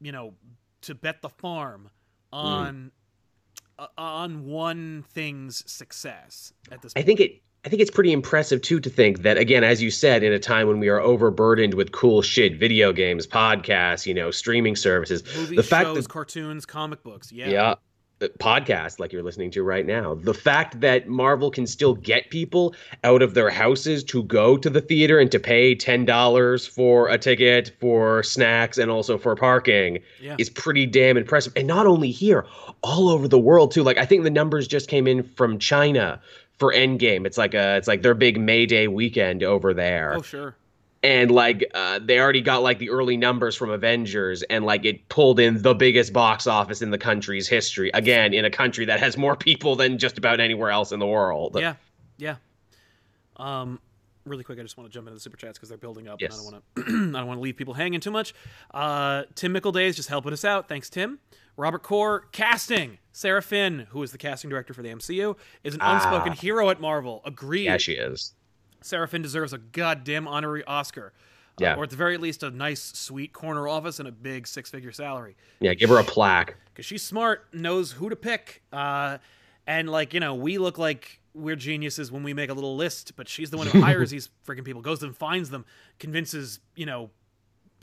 [0.00, 0.34] you know,
[0.82, 1.90] to bet the farm
[2.32, 2.92] on
[3.78, 6.92] uh, on one thing's success at this.
[6.96, 7.42] I think it.
[7.64, 10.38] I think it's pretty impressive too to think that again, as you said, in a
[10.40, 15.22] time when we are overburdened with cool shit, video games, podcasts, you know, streaming services,
[15.36, 17.30] movies, the fact shows, that cartoons, comic books.
[17.30, 17.48] Yeah.
[17.48, 17.74] yeah,
[18.30, 22.74] podcast like you're listening to right now, the fact that Marvel can still get people
[23.04, 27.08] out of their houses to go to the theater and to pay ten dollars for
[27.08, 30.36] a ticket, for snacks, and also for parking Yeah.
[30.38, 31.52] is pretty damn impressive.
[31.56, 32.46] And not only here,
[32.82, 33.82] all over the world too.
[33.82, 36.20] Like I think the numbers just came in from China
[36.58, 37.26] for Endgame.
[37.26, 40.14] It's like a it's like their big May Day weekend over there.
[40.16, 40.54] Oh sure.
[41.04, 45.08] And like uh, they already got like the early numbers from Avengers and like it
[45.08, 47.90] pulled in the biggest box office in the country's history.
[47.92, 51.06] Again, in a country that has more people than just about anywhere else in the
[51.06, 51.56] world.
[51.58, 51.74] Yeah,
[52.18, 52.36] yeah.
[53.36, 53.80] Um,
[54.24, 56.20] really quick, I just want to jump into the super chats because they're building up,
[56.20, 56.38] Yes.
[56.38, 56.64] and I don't want
[57.12, 57.16] to.
[57.16, 58.34] I don't want to leave people hanging too much.
[58.72, 60.68] Uh, Tim Mickleday is just helping us out.
[60.68, 61.18] Thanks, Tim.
[61.56, 65.80] Robert Core casting Sarah Finn, who is the casting director for the MCU, is an
[65.82, 66.36] unspoken Ah.
[66.36, 67.20] hero at Marvel.
[67.24, 67.64] Agreed.
[67.64, 68.34] Yeah, she is.
[68.82, 71.12] Sarah Finn deserves a goddamn honorary Oscar.
[71.60, 74.90] Uh, or at the very least, a nice, sweet corner office and a big six-figure
[74.90, 76.56] salary Yeah, give her a plaque.
[76.72, 79.18] because she's smart, knows who to pick, uh,
[79.66, 83.12] and like you know, we look like we're geniuses when we make a little list,
[83.16, 85.64] but she's the one who hires these freaking people, goes and finds them,
[85.98, 87.10] convinces you know.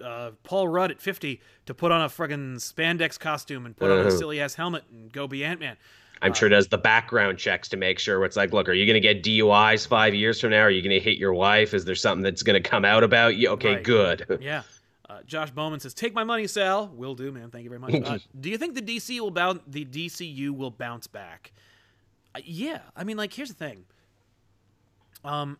[0.04, 3.98] Uh, Paul Rudd at 50 to put on a friggin' spandex costume and put on
[3.98, 4.10] a Uh-huh.
[4.12, 5.76] silly ass helmet and go be Ant Man.
[6.22, 9.02] I'm sure does the background checks to make sure it's like, look, are you going
[9.02, 10.62] to get DUIs five years from now?
[10.62, 11.74] Are you going to hit your wife?
[11.74, 13.50] Is there something that's going to come out about you?
[13.50, 13.84] Okay, Right.
[13.84, 14.38] good.
[14.42, 14.64] Yeah.
[15.10, 17.50] Uh, Josh Bowman says, "Take my money, Sal." Will do, man.
[17.50, 17.94] Thank you very much.
[18.06, 19.60] Uh, do you think the DC will bounce?
[19.66, 21.52] The DCU will bounce back?
[22.36, 22.82] Uh, yeah.
[22.96, 23.86] I mean, like, here's the thing.
[25.26, 25.58] Um,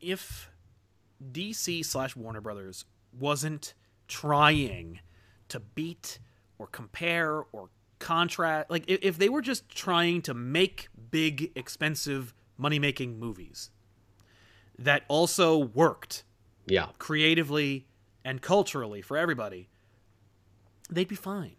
[0.00, 0.50] if
[1.32, 2.86] DC slash Warner Brothers
[3.18, 3.74] wasn't
[4.08, 5.00] trying
[5.48, 6.18] to beat
[6.58, 7.68] or compare or
[8.00, 13.70] contrast, like, if, if they were just trying to make big, expensive, money making movies
[14.78, 16.24] that also worked
[16.66, 16.88] yeah.
[16.98, 17.86] creatively
[18.24, 19.68] and culturally for everybody,
[20.90, 21.56] they'd be fine.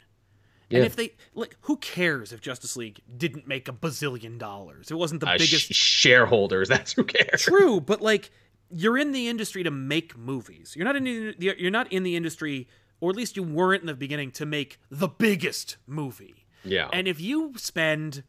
[0.70, 0.78] Yeah.
[0.80, 4.90] And if they like, who cares if Justice League didn't make a bazillion dollars?
[4.90, 5.74] It wasn't the Uh, biggest.
[5.74, 7.42] sh- shareholders, that's who cares.
[7.42, 8.30] True, but like,
[8.70, 10.74] you're in the industry to make movies.
[10.78, 12.68] You're not in the, you're not in the industry,
[13.02, 16.46] or at least you weren't in the beginning to make the biggest movie.
[16.64, 16.88] Yeah.
[16.94, 18.24] And if you spend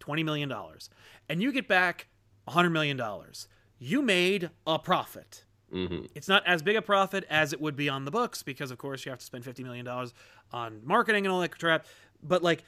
[0.00, 0.90] twenty million dollars
[1.28, 2.08] and you get back
[2.46, 5.44] hundred million dollars, you made a profit.
[5.70, 8.70] hmm It's not as big a profit as it would be on the books because,
[8.70, 10.12] of course, you have to spend fifty million dollars
[10.52, 11.86] on marketing and all that crap.
[12.22, 12.64] But like,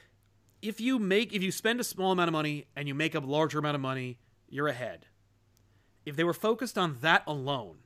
[0.61, 3.19] if you make if you spend a small amount of money and you make a
[3.19, 5.07] larger amount of money, you're ahead.
[6.05, 7.79] If they were focused on that alone,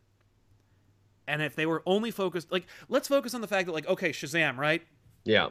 [1.27, 4.11] and if they were only focused, like, let's focus on the fact that, like, okay,
[4.11, 4.81] Shazam, right?
[5.23, 5.49] Yeah.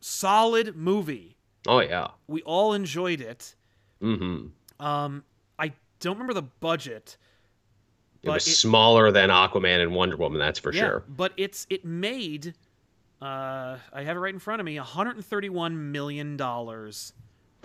[0.00, 1.36] Solid movie.
[1.66, 2.08] Oh, yeah.
[2.28, 3.54] We all enjoyed it.
[4.02, 4.84] Mm-hmm.
[4.84, 5.24] Um,
[5.58, 7.16] I don't remember the budget.
[8.22, 11.04] It was it- smaller than Aquaman and Wonder Woman, that's for Yeah, sure.
[11.08, 12.54] But it's it made
[13.22, 17.12] uh I have it right in front of me, 131 million dollars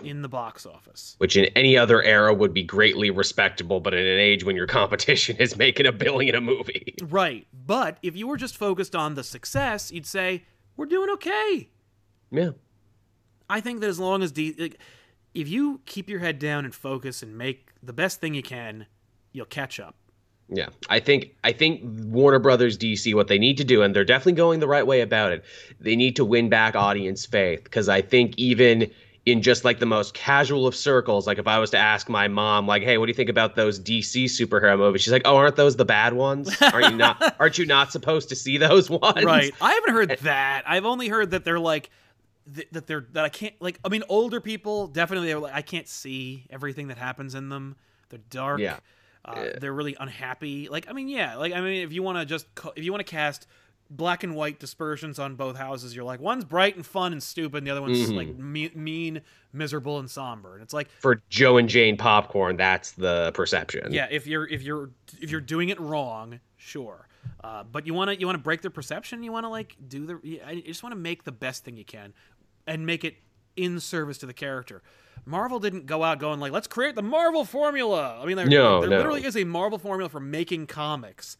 [0.04, 1.14] in the box office.
[1.18, 4.66] Which in any other era would be greatly respectable, but in an age when your
[4.66, 6.94] competition is making a billion a movie.
[7.02, 7.46] Right.
[7.66, 10.44] But if you were just focused on the success, you'd say
[10.76, 11.68] we're doing okay.
[12.30, 12.50] Yeah.
[13.48, 14.78] I think that as long as D like,
[15.34, 18.86] if you keep your head down and focus and make the best thing you can,
[19.32, 19.96] you'll catch up.
[20.48, 24.04] Yeah, I think I think Warner Brothers DC what they need to do, and they're
[24.04, 25.44] definitely going the right way about it.
[25.80, 28.90] They need to win back audience faith because I think even
[29.24, 32.26] in just like the most casual of circles, like if I was to ask my
[32.26, 35.36] mom, like, "Hey, what do you think about those DC superhero movies?" She's like, "Oh,
[35.36, 36.50] aren't those the bad ones?
[36.60, 37.36] Aren't you not?
[37.40, 39.54] aren't you not supposed to see those ones?" Right.
[39.60, 40.64] I haven't heard that.
[40.66, 41.90] I've only heard that they're like
[42.46, 45.86] that they're that I can't like I mean older people definitely they're like I can't
[45.86, 47.76] see everything that happens in them.
[48.08, 48.60] They're dark.
[48.60, 48.78] Yeah.
[49.24, 50.68] Uh, they're really unhappy.
[50.68, 53.06] Like I mean yeah, like I mean if you want to just if you want
[53.06, 53.46] to cast
[53.96, 57.58] black and white dispersions on both houses, you're like one's bright and fun and stupid
[57.58, 58.16] and the other one's Mhm.
[58.16, 59.20] like me- mean,
[59.52, 60.54] miserable and somber.
[60.54, 63.92] And it's like For Joe and Jane popcorn, that's the perception.
[63.92, 67.06] yeah, if you're if you're if you're doing it wrong, sure.
[67.44, 69.22] Uh, but you want to you want to break their perception.
[69.22, 70.18] You want to like do the.
[70.22, 72.14] you- I just want to make the best thing you can,
[72.66, 73.16] and make it
[73.56, 74.82] in service to the character.
[75.26, 78.18] Marvel didn't go out going like let's create the Marvel formula.
[78.20, 78.96] I mean, there, No, there no.
[78.96, 81.36] literally is a Marvel formula for making comics.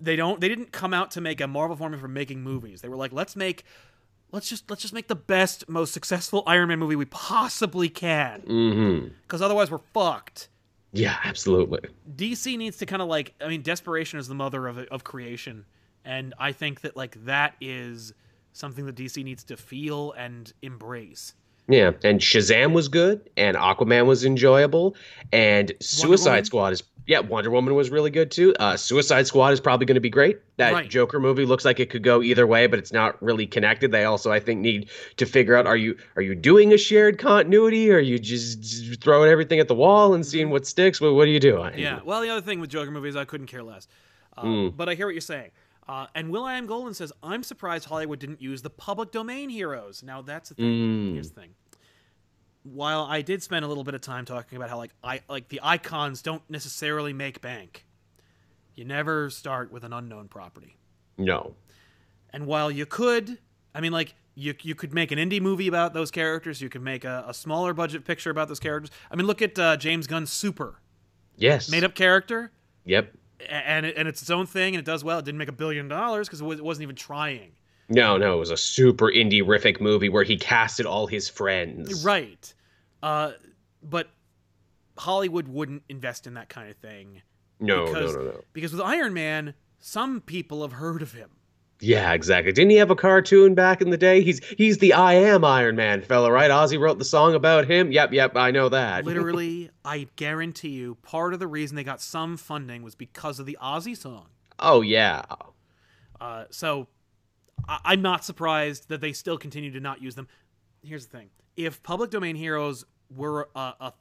[0.00, 0.40] They don't.
[0.40, 2.80] They didn't come out to make a Marvel formula for making movies.
[2.80, 3.64] They were like, let's make
[4.32, 8.42] let's just let's just make the best, most successful Iron Man movie we possibly can.
[8.42, 9.08] Mm-hmm.
[9.22, 10.48] Because otherwise, we're fucked.
[10.92, 11.80] Yeah, absolutely.
[12.16, 15.66] DC needs to kind of like, I mean, desperation is the mother of of creation,
[16.04, 18.12] and I think that like that is
[18.52, 21.34] something that DC needs to feel and embrace.
[21.70, 24.96] Yeah, and Shazam was good, and Aquaman was enjoyable,
[25.32, 28.54] and Suicide Squad is yeah, Wonder Woman was really good too.
[28.60, 30.38] Uh, Suicide Squad is probably going to be great.
[30.58, 30.88] That Right.
[30.88, 33.90] Joker movie looks like it could go either way, but it's not really connected.
[33.90, 37.18] They also, I think, need to figure out are you are you doing a shared
[37.18, 41.00] continuity, or are you just throwing everything at the wall and seeing what sticks?
[41.00, 41.76] What, what are you doing?
[41.78, 41.98] Yeah.
[42.04, 43.88] Well, the other thing with Joker movies, I couldn't care less.
[44.36, 45.50] Uh, But I hear what you're saying.
[45.88, 49.50] Uh, and Will I Am Golden says, I'm surprised Hollywood didn't use the public domain
[49.50, 50.04] heroes.
[50.04, 51.10] Now, that's the thing.
[51.10, 51.14] Mm.
[51.14, 51.50] Here's the thing.
[52.62, 55.48] While I did spend a little bit of time talking about how like I like
[55.48, 57.86] the icons don't necessarily make bank.
[58.74, 60.76] You never start with an unknown property.
[61.18, 61.54] No.
[62.32, 63.38] And while you could,
[63.74, 66.60] I mean, like you you could make an indie movie about those characters.
[66.60, 68.90] You could make a, a smaller budget picture about those characters.
[69.10, 70.80] I mean, look at uh, James Gunn's Super,
[71.36, 71.70] Yes.
[71.70, 72.52] made up character,
[72.84, 73.12] Yep.
[73.48, 75.18] and it, and it's its own thing, and it does well.
[75.18, 77.52] It didn't make a billion dollars because it, was, it wasn't even trying.
[77.90, 82.04] No, no, it was a super indie rific movie where he casted all his friends.
[82.04, 82.54] Right.
[83.02, 83.32] Uh,
[83.82, 84.08] but
[84.96, 87.22] Hollywood wouldn't invest in that kind of thing
[87.58, 88.40] No, because no, no, no.
[88.52, 91.30] because with Iron Man, some people have heard of him.
[91.82, 92.52] Yeah, exactly.
[92.52, 94.22] Didn't he have a cartoon back in the day?
[94.22, 96.50] He's he's the I am Iron Man fella, right?
[96.50, 97.90] Ozzy wrote the song about him.
[97.90, 99.06] Yep, yep, I know that.
[99.06, 103.46] Literally, I guarantee you, part of the reason they got some funding was because of
[103.46, 104.26] the Ozzy song.
[104.58, 105.22] oh yeah.
[106.20, 106.86] Uh, so
[107.68, 110.28] I- I'm not surprised that they still continue to not use them.
[110.82, 113.92] Here's the thing: if public domain heroes were a a,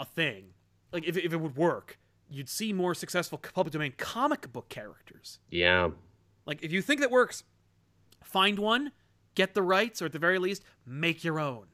[0.00, 0.54] a thing,
[0.92, 5.38] like if, if it would work, you'd see more successful public domain comic book characters.
[5.50, 5.90] Yeah.
[6.46, 7.44] Like if you think that works,
[8.22, 8.92] find one,
[9.34, 11.66] get the rights, or at the very least, make your own.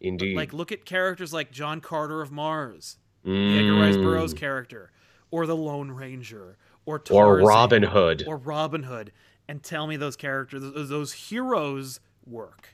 [0.00, 0.36] Indeed.
[0.36, 3.56] Like look at characters like John Carter of Mars, Mm.
[3.58, 4.90] Edgar Rice Burroughs' character,
[5.30, 8.24] or the Lone Ranger, or or Robin Hood.
[8.26, 9.12] or Robin Hood,
[9.48, 12.68] and tell me those characters, those, heroes work.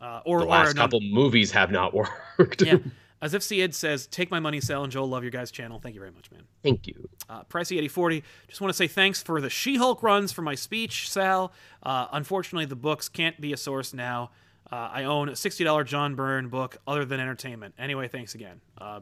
[0.00, 1.92] Uh, or the last no- couple movies have not
[2.38, 2.62] worked.
[2.62, 2.76] yeah.
[3.20, 5.08] As if Sid says, "Take my money, Sal and Joel.
[5.08, 5.80] Love your guys' channel.
[5.80, 7.08] Thank you very much, man." Thank you.
[7.28, 8.22] Uh, Pricey eighty forty.
[8.46, 11.52] Just want to say thanks for the She-Hulk runs for my speech, Sal.
[11.82, 14.30] Uh, unfortunately, the books can't be a source now.
[14.70, 17.74] Uh, I own a sixty dollar John Byrne book, other than entertainment.
[17.76, 18.60] Anyway, thanks again.
[18.80, 19.00] Uh,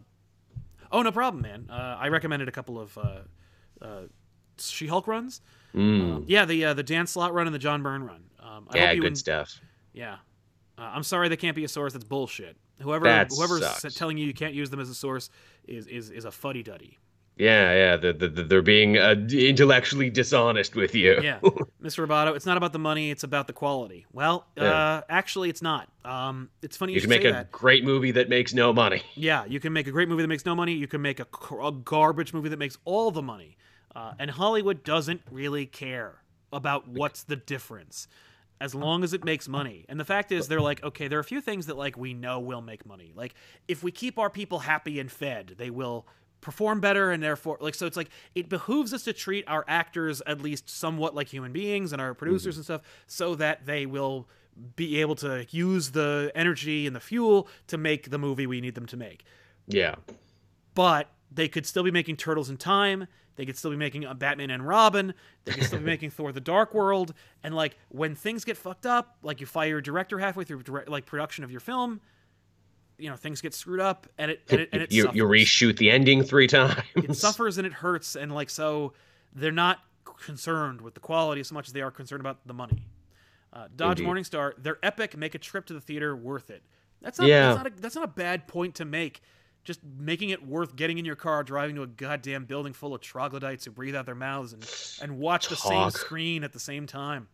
[0.90, 1.68] oh, no problem, man.
[1.68, 3.18] Uh, I recommended a couple of uh,
[3.82, 4.02] uh,
[4.56, 5.42] She-Hulk runs.
[5.76, 8.24] Um, yeah, the uh, the Dan Slott run and the John Byrne run.
[8.40, 9.60] Um, I yeah, good en- stuff.
[9.92, 10.16] yeah.
[10.78, 11.92] Uh, I'm sorry they can't be a source.
[11.92, 12.56] That's bullshit.
[12.80, 13.94] Whoever That whoever's sucks.
[13.94, 15.30] telling you you can't use them as a source
[15.66, 16.98] is is, is a fuddy duddy.
[17.38, 17.96] Yeah, yeah.
[17.98, 21.20] The, the, the, they're being uh, intellectually dishonest with you.
[21.22, 21.38] Yeah,
[21.82, 22.06] Mr.
[22.06, 24.06] Roboto, it's not about the money; it's about the quality.
[24.12, 25.88] Well, uh, actually, it's not.
[26.04, 27.52] Um, it's funny you, You should can make a that.
[27.52, 29.02] great movie that makes no money.
[29.14, 30.72] Yeah, you can make a great movie that makes no money.
[30.72, 31.26] You can make a,
[31.62, 33.56] a garbage movie that makes all the money.
[33.96, 38.08] Uh, and Hollywood doesn't really care about what's the difference,
[38.60, 39.86] as long as it makes money.
[39.88, 42.12] And the fact is, they're like, okay, there are a few things that like we
[42.12, 43.12] know will make money.
[43.14, 43.34] Like
[43.68, 46.06] if we keep our people happy and fed, they will
[46.42, 50.20] perform better and therefore like so it's like it behooves us to treat our actors
[50.26, 54.28] at least somewhat like human beings and our producers and stuff so that they will
[54.76, 58.74] be able to use the energy and the fuel to make the movie we need
[58.76, 59.24] them to make
[59.66, 59.96] Yeah.
[60.74, 63.08] but they could still be making Turtles in Time.
[63.36, 65.14] They could still be making a Batman and Robin.
[65.44, 67.14] They could still be making Thor: The Dark World.
[67.42, 70.88] And like when things get fucked up, like you fire your director halfway through direct,
[70.88, 72.00] like production of your film,
[72.98, 75.76] you know things get screwed up, and it and it, and it you, you reshoot
[75.76, 76.80] the ending three times.
[76.96, 78.94] it suffers and it hurts, and like so,
[79.34, 79.80] they're not
[80.24, 82.86] concerned with the quality as much as they are concerned about the money.
[83.52, 84.12] Uh, Dodge Indeed.
[84.12, 85.16] Morningstar, they're epic.
[85.16, 86.62] Make a trip to the theater worth it.
[87.02, 87.48] That's not, Yeah.
[87.52, 89.20] that's not a, that's not a bad point to make.
[89.66, 93.00] Just making it worth getting in your car, driving to a goddamn building full of
[93.00, 94.64] troglodytes who breathe out their mouths and,
[95.02, 97.26] and watch the same screen at the same time.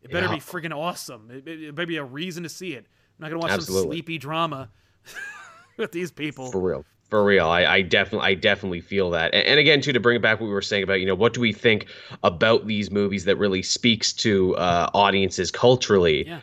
[0.00, 0.34] It better Yeah.
[0.34, 1.30] be friggin' awesome.
[1.32, 2.86] It, it, it better be a reason to see it.
[2.86, 4.70] I'm not gonna watch some sleepy drama
[5.76, 6.52] with these people.
[6.52, 6.84] For real.
[7.10, 7.48] For real.
[7.48, 9.34] I, I definitely I definitely feel that.
[9.34, 11.14] And, and again, too, to bring it back what we were saying about, you know,
[11.14, 11.86] what do we think
[12.22, 16.26] about these movies that really speaks to uh, audiences culturally?
[16.26, 16.40] Yeah.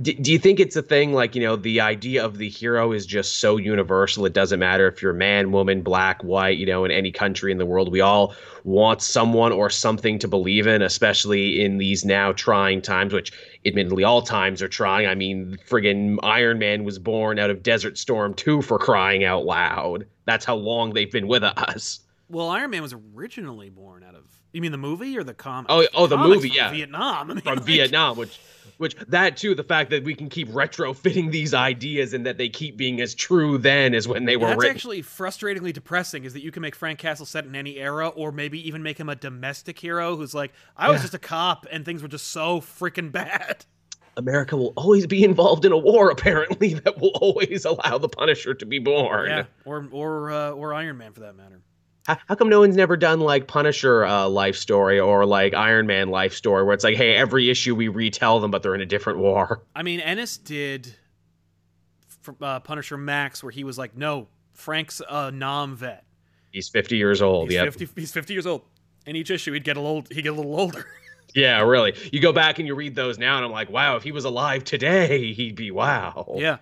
[0.00, 2.92] D- do you think it's a thing like, you know, the idea of the hero
[2.92, 4.24] is just so universal?
[4.24, 7.58] It doesn't matter if you're man, woman, black, white, you know, in any country in
[7.58, 7.92] the world.
[7.92, 13.12] We all want someone or something to believe in, especially in these now trying times,
[13.12, 13.32] which
[13.66, 15.06] admittedly all times are trying.
[15.06, 19.44] I mean, friggin' Iron Man was born out of Desert Storm 2 for crying out
[19.44, 20.06] loud.
[20.24, 22.00] That's how long they've been with us.
[22.30, 24.24] Well, Iron Man was originally born out of.
[24.52, 25.70] You mean the movie or the comic?
[25.70, 26.70] Oh, oh, the comics movie, from yeah.
[26.70, 27.30] Vietnam.
[27.30, 28.38] I mean, From like- Vietnam, which
[28.78, 32.48] Which that too, the fact that we can keep retrofitting these ideas and that they
[32.48, 34.76] keep being as true then as when they were That's written.
[34.76, 36.24] actually frustratingly depressing.
[36.24, 38.98] Is that you can make Frank Castle set in any era, or maybe even make
[38.98, 41.02] him a domestic hero who's like, I was Yeah.
[41.02, 43.64] just a cop and things were just so freaking bad.
[44.16, 48.52] America will always be involved in a war, apparently, that will always allow the Punisher
[48.54, 49.28] to be born.
[49.30, 51.60] Yeah, or or uh, or Iron Man for that matter.
[52.06, 55.86] How, how come no one's never done like Punisher uh, life story or like Iron
[55.86, 58.80] Man life story where it's like, hey, every issue we retell them, but they're in
[58.80, 59.62] a different war?
[59.76, 60.94] I mean, Ennis did
[62.40, 66.04] uh, Punisher Max, where he was like, "No, Frank's a Nam vet.
[66.50, 67.50] He's 50 years old.
[67.50, 67.70] He's Yeah.
[67.94, 68.62] He's fifty years old.
[69.06, 70.04] In each issue, he'd get a little.
[70.10, 70.86] He'd get a little older.
[71.34, 71.94] Yeah, really.
[72.12, 74.26] You go back and you read those now, and I'm like, wow, if he was
[74.26, 76.34] alive today, he'd be wow.
[76.36, 76.58] yeah.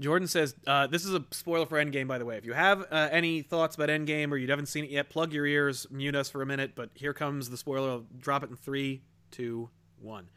[0.00, 2.36] Jordan says, uh, "This is a spoiler for Endgame, by the way.
[2.36, 5.32] If you have uh, any thoughts about Endgame or you haven't seen it yet, plug
[5.32, 6.72] your ears, mute us for a minute.
[6.74, 7.90] But here comes the spoiler.
[7.90, 9.68] I'll drop it in three, two,
[10.00, 10.28] one.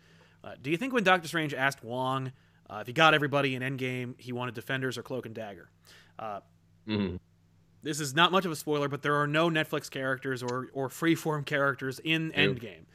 [0.43, 2.34] Uh, do you think when Doctor Strange asked Wong
[2.70, 5.70] uh, if he got everybody in Endgame, he wanted Defenders or Cloak and Dagger?
[6.20, 6.41] Uh,
[6.88, 7.20] Mhm.
[7.82, 10.89] this is not much of a spoiler, but there are no Netflix characters or or
[10.89, 12.32] freeform characters in.
[12.34, 12.86] Endgame.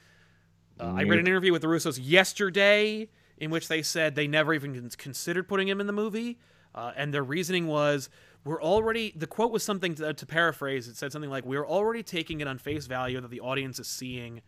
[0.79, 3.09] Uh, I read an interview with the Russos yesterday
[3.39, 6.39] in which they said they never even considered putting him in the movie,
[6.75, 8.09] uh, and their reasoning was
[8.45, 9.13] we're already.
[9.17, 10.89] The quote was something to, to paraphrase.
[10.89, 13.89] It said something like, "We're already taking it on face value that the audience is
[13.89, 14.43] seeing."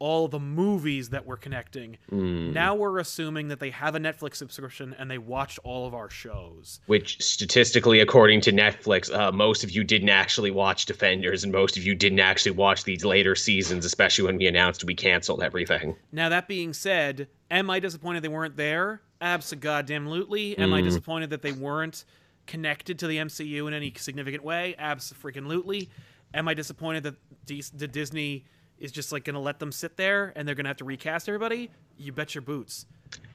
[0.00, 1.98] All the movies that we're connecting.
[2.12, 2.52] Mm.
[2.52, 6.08] Now we're assuming that they have a Netflix subscription and they watched all of our
[6.08, 6.80] shows.
[6.86, 11.76] Which statistically, according to Netflix, uh, most of you didn't actually watch Defenders, and most
[11.76, 15.96] of you didn't actually watch these later seasons, especially when we announced we canceled everything.
[16.12, 19.00] Now that being said, am I disappointed they weren't there?
[19.20, 20.56] Absolutely.
[20.58, 20.84] Am I Mm.
[20.84, 22.04] disappointed that they weren't
[22.46, 24.74] connected to the MCU in any significant way?
[24.78, 25.90] Absolutely.
[26.34, 28.44] Am I disappointed that D- that Disney
[28.80, 30.84] is just like going to let them sit there and they're going to have to
[30.84, 31.70] recast everybody?
[31.96, 32.86] You bet your boots.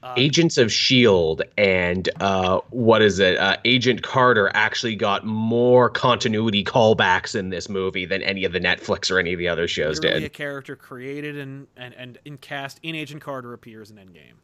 [0.02, 3.38] Uh, Agents of Shield and uh, what is it?
[3.38, 8.60] Uh, Agent Carter actually got more continuity callbacks in this movie than any of the
[8.60, 10.22] Netflix or any of the other shows did.
[10.22, 14.34] a character created and, and, and in cast in Agent Carter appears in Endgame.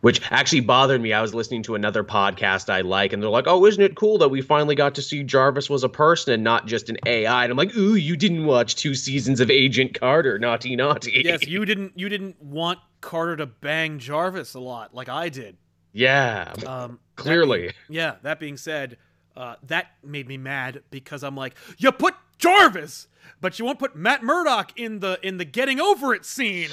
[0.00, 1.12] Which actually bothered me.
[1.12, 4.18] I was listening to another podcast I like, and they're like, "Oh, isn't it cool
[4.18, 7.44] that we finally got to see Jarvis was a person and not just an AI?"
[7.44, 11.46] And I'm like, "Ooh, you didn't watch two seasons of Agent Carter, naughty, naughty." Yes,
[11.46, 15.56] you didn't you didn't want Carter to bang Jarvis a lot like I did.
[15.92, 17.60] yeah, Um, that clearly.
[17.60, 18.14] being- yeah.
[18.22, 18.96] That being said,
[19.36, 23.08] uh, that made me mad because I'm like, you put Jarvis,
[23.40, 26.70] but you won't put Matt Murdock in the in the getting over it scene.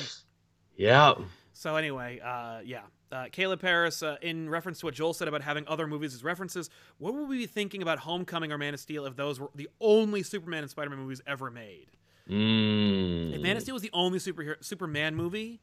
[0.75, 1.13] yeah.
[1.57, 2.81] So anyway, uh, yeah.
[3.11, 6.21] Uh, Caleb Paris, uh, in reference to what Joel said about having other movies as
[6.21, 9.49] references, what would we be thinking about Homecoming or Man of Steel if those were
[9.55, 11.87] the only Superman and Spider-Man movies ever made?
[12.29, 13.33] Mm.
[13.35, 15.61] If Man of Steel was the only superhero Superman movie,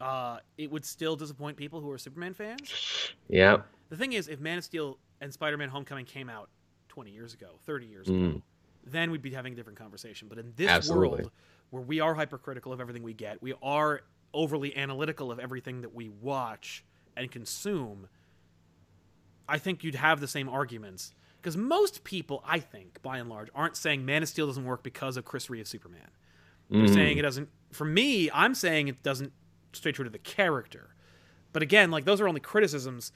[0.00, 3.12] uh, it would still disappoint people who are Superman fans.
[3.28, 3.58] Yeah.
[3.90, 6.48] The thing is, if Man of Steel and Spider-Man: Homecoming came out
[6.88, 8.30] 20 years ago, 30 years Mm.
[8.30, 8.42] ago,
[8.84, 10.28] then we'd be having a different conversation.
[10.28, 11.08] But in this Absolutely.
[11.08, 11.32] world,
[11.68, 14.00] where we are hypercritical of everything we get, we are
[14.34, 16.84] overly analytical of everything that we watch
[17.16, 18.08] and consume.
[19.48, 23.48] I think you'd have the same arguments because most people, I think, by and large,
[23.54, 26.10] aren't saying Man of Steel doesn't work because of Chris Reeve's Superman.
[26.68, 26.94] They're Mhm.
[26.94, 27.48] saying it doesn't.
[27.70, 29.32] For me, I'm saying it doesn't
[29.72, 30.94] stay true to the character.
[31.52, 33.12] But again, like those are only criticisms.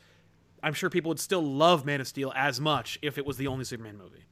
[0.62, 3.46] I'm sure people would still love Man of Steel as much if it was the
[3.48, 4.24] only Superman movie.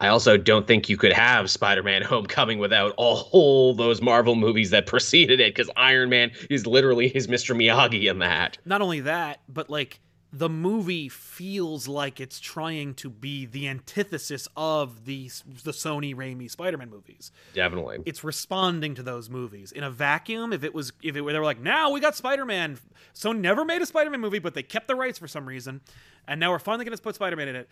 [0.00, 4.86] I also don't think you could have Spider-Man: Homecoming without all those Marvel movies that
[4.86, 7.56] preceded it, because Iron Man is literally his Mr.
[7.56, 8.58] Miyagi in that.
[8.64, 10.00] Not only that, but like
[10.36, 15.30] the movie feels like it's trying to be the antithesis of the
[15.62, 17.30] the Sony Raimi Spider-Man movies.
[17.54, 18.00] Definitely.
[18.04, 20.52] It's responding to those movies in a vacuum.
[20.52, 22.78] If it was, if it were, they were like, now we got Spider-Man.
[23.14, 25.82] Sony never made a Spider-Man movie, but they kept the rights for some reason,
[26.26, 27.68] and now we're finally going to put Spider-Man in it.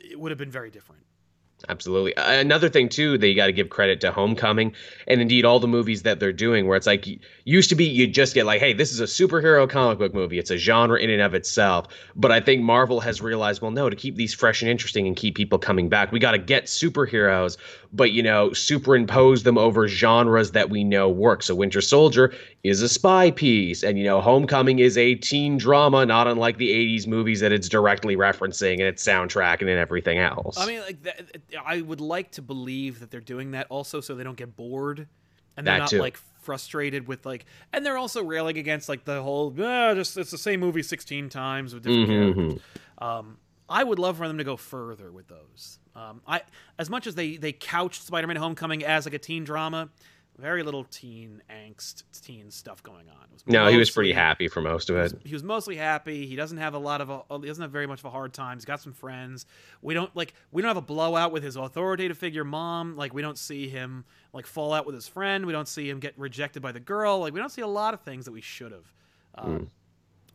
[0.00, 1.04] It would have been very different.
[1.68, 2.14] Absolutely.
[2.16, 4.74] Another thing too, that you got to give credit to Homecoming,
[5.06, 7.06] and indeed all the movies that they're doing, where it's like
[7.44, 10.38] used to be you just get like, hey, this is a superhero comic book movie.
[10.38, 11.86] It's a genre in and of itself.
[12.14, 15.16] But I think Marvel has realized, well, no, to keep these fresh and interesting and
[15.16, 17.56] keep people coming back, we got to get superheroes,
[17.92, 21.42] but you know, superimpose them over genres that we know work.
[21.42, 22.32] So Winter Soldier
[22.62, 26.70] is a spy piece, and you know, Homecoming is a teen drama, not unlike the
[26.70, 30.56] '80s movies that it's directly referencing and its soundtrack and in everything else.
[30.58, 31.20] I mean, like that,
[31.64, 35.06] I would like to believe that they're doing that also so they don't get bored
[35.56, 35.98] and they're That not too.
[36.00, 40.30] like frustrated with like, and they're also railing against like the whole ah, just it's
[40.30, 42.62] the same movie sixteen times with different Mhm, characters.
[42.98, 43.38] Um,
[43.68, 45.78] I would love for them to go further with those.
[45.94, 46.42] Um, I
[46.78, 49.88] as much as they they couched Spider-Man: Homecoming as like a teen drama,
[50.38, 53.26] very little teen angst, teen stuff going on.
[53.46, 55.14] no, he was pretty happy for most of it.
[55.24, 56.26] He was mostly happy.
[56.26, 58.32] He doesn't have a lot of a, he doesn't have very much of a hard
[58.32, 58.56] time.
[58.56, 59.46] He's got some friends.
[59.82, 62.96] We don't like we don't have a blowout with his authoritative figure mom.
[62.96, 65.44] Like we don't see him like fall out with his friend.
[65.44, 67.20] We don't see him get rejected by the girl.
[67.20, 68.92] Like we don't see a lot of things that we should have.
[69.34, 69.68] Um, mm.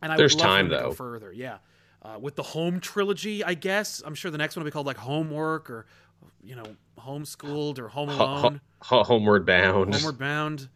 [0.01, 0.81] And I there's would love time to though.
[0.83, 1.57] Go further, yeah.
[2.03, 4.85] Uh, with the home trilogy, I guess I'm sure the next one will be called
[4.85, 5.87] like Homework or
[6.43, 6.65] you know
[6.99, 10.69] homeschooled or Home Alone, ho- ho- Homeward Bound, Homeward Bound,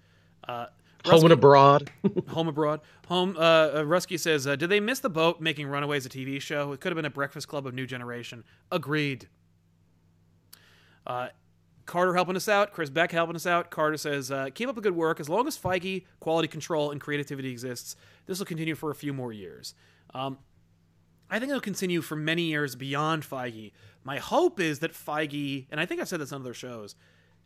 [0.48, 0.68] uh,
[1.04, 1.92] Rusky, Home and Abroad,
[2.30, 2.82] Home Abroad.
[3.08, 3.36] Home.
[3.38, 6.72] Uh, uh, Rusky says, uh, "Did they miss the boat making Runaways a TV show?
[6.74, 9.28] It could have been a Breakfast Club of new generation." Agreed.
[11.06, 11.30] Uh,
[11.86, 12.72] Carter helping us out.
[12.72, 13.72] Chris Beck helping us out.
[13.72, 15.20] Carter says, uh, "Keep up the good work.
[15.20, 17.96] As long as Feige quality control and creativity exists,
[18.28, 19.74] this will continue for a few more years."
[20.14, 20.38] Um,
[21.32, 23.72] I think it'll continue for many years beyond Feige.
[24.04, 26.96] My hope is that Feige, and I think I've said this on other shows,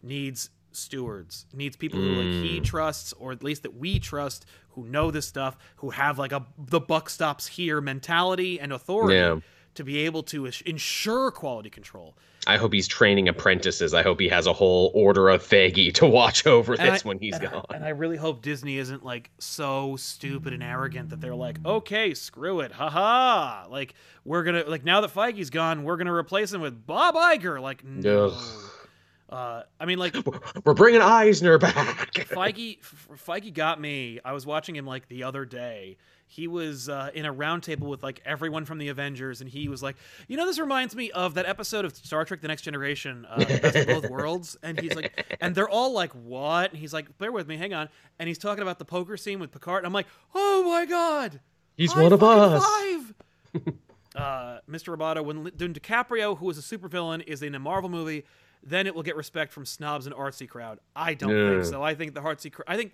[0.02, 2.64] needs stewards, needs people who like he mm.
[2.64, 6.46] trusts, or at least that we trust, who know this stuff, who have like a
[6.58, 9.40] the buck stops here mentality and authority yeah.
[9.76, 12.16] To be able to ensure quality control.
[12.48, 13.94] I hope he's training apprentices.
[13.94, 17.18] I hope he has a whole order of Feige to watch over this I, when
[17.20, 17.66] he's and gone.
[17.70, 21.58] I, and I really hope Disney isn't like so stupid and arrogant that they're like,
[21.66, 23.68] okay, screw it, haha.
[23.70, 27.60] Like we're gonna like now that Feige's gone, we're gonna replace him with Bob Iger.
[27.60, 28.38] Like no.
[29.30, 30.16] Uh, I mean, like
[30.66, 32.14] we're bringing Eisner back.
[32.14, 34.20] Feige, Feige got me.
[34.24, 35.98] I was watching him like the other day,
[36.28, 39.82] he was uh, in a roundtable with like everyone from the Avengers, and he was
[39.84, 39.96] like,
[40.28, 43.46] "You know, this reminds me of that episode of Star Trek: The Next Generation, uh,
[43.46, 47.18] Best of Both Worlds." And he's like, and they're all like, "What?" And he's like,
[47.18, 49.88] "Bear with me, hang on." And he's talking about the poker scene with Picard, and
[49.88, 51.40] I'm like, "Oh my god,
[51.78, 52.64] he's one of us."
[54.16, 54.98] uh, Mr.
[54.98, 58.26] Roboto, when DiCaprio, who is a supervillain, is in a Marvel movie,
[58.66, 60.80] then it will get respect from snobs and artsy crowd.
[60.96, 61.50] I don't yeah.
[61.52, 61.84] think so.
[61.84, 62.66] I think the artsy, crowd.
[62.68, 62.94] I think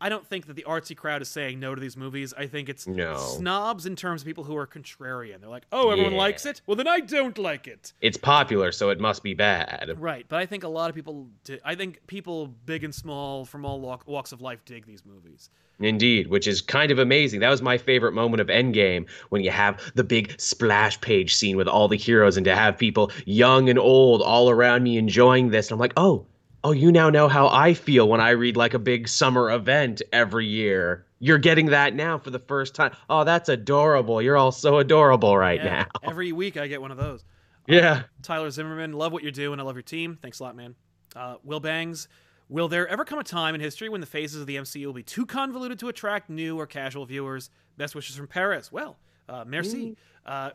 [0.00, 2.32] I don't think that the artsy crowd is saying no to these movies.
[2.36, 3.16] I think it's no.
[3.16, 5.40] snobs in terms of people who are contrarian.
[5.40, 6.18] They're like, oh, everyone yeah.
[6.18, 6.60] likes it?
[6.66, 7.92] Well, then I don't like it.
[8.00, 9.94] It's popular, so it must be bad.
[9.98, 10.24] Right.
[10.28, 11.28] But I think a lot of people,
[11.64, 15.50] I think people big and small from all walks of life dig these movies.
[15.80, 17.38] Indeed, which is kind of amazing.
[17.40, 21.56] That was my favorite moment of Endgame when you have the big splash page scene
[21.56, 25.50] with all the heroes and to have people young and old all around me enjoying
[25.50, 25.68] this.
[25.68, 26.26] And I'm like, oh,
[26.64, 30.02] oh, you now know how I feel when I read like a big summer event
[30.12, 31.06] every year.
[31.20, 32.94] You're getting that now for the first time.
[33.10, 34.22] Oh, that's adorable.
[34.22, 36.10] You're all so adorable right yeah, now.
[36.10, 37.24] Every week I get one of those.
[37.70, 37.90] Yeah.
[37.90, 39.60] Uh, Tyler Zimmerman, love what you're doing.
[39.60, 40.18] I love your team.
[40.22, 40.74] Thanks a lot, man.
[41.14, 42.08] Uh, Will Bangs,
[42.48, 44.94] will there ever come a time in history when the phases of the MCU will
[44.94, 47.50] be too convoluted to attract new or casual viewers?
[47.76, 48.72] Best wishes from Paris.
[48.72, 48.96] Well,
[49.28, 49.98] uh, merci.
[50.26, 50.52] Mm.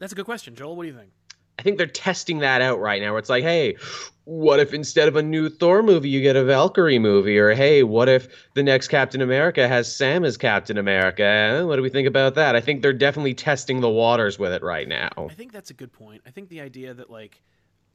[0.00, 0.74] that's a good question, Joel.
[0.74, 1.12] What do you think?
[1.58, 3.12] I think they're testing that out right now.
[3.12, 3.76] Where it's like, hey,
[4.24, 7.38] what if instead of a new Thor movie, you get a Valkyrie movie?
[7.38, 11.64] Or hey, what if the next Captain America has Sam as Captain America?
[11.66, 12.56] What do we think about that?
[12.56, 15.10] I think they're definitely testing the waters with it right now.
[15.18, 16.22] I think that's a good point.
[16.26, 17.42] I think the idea that like,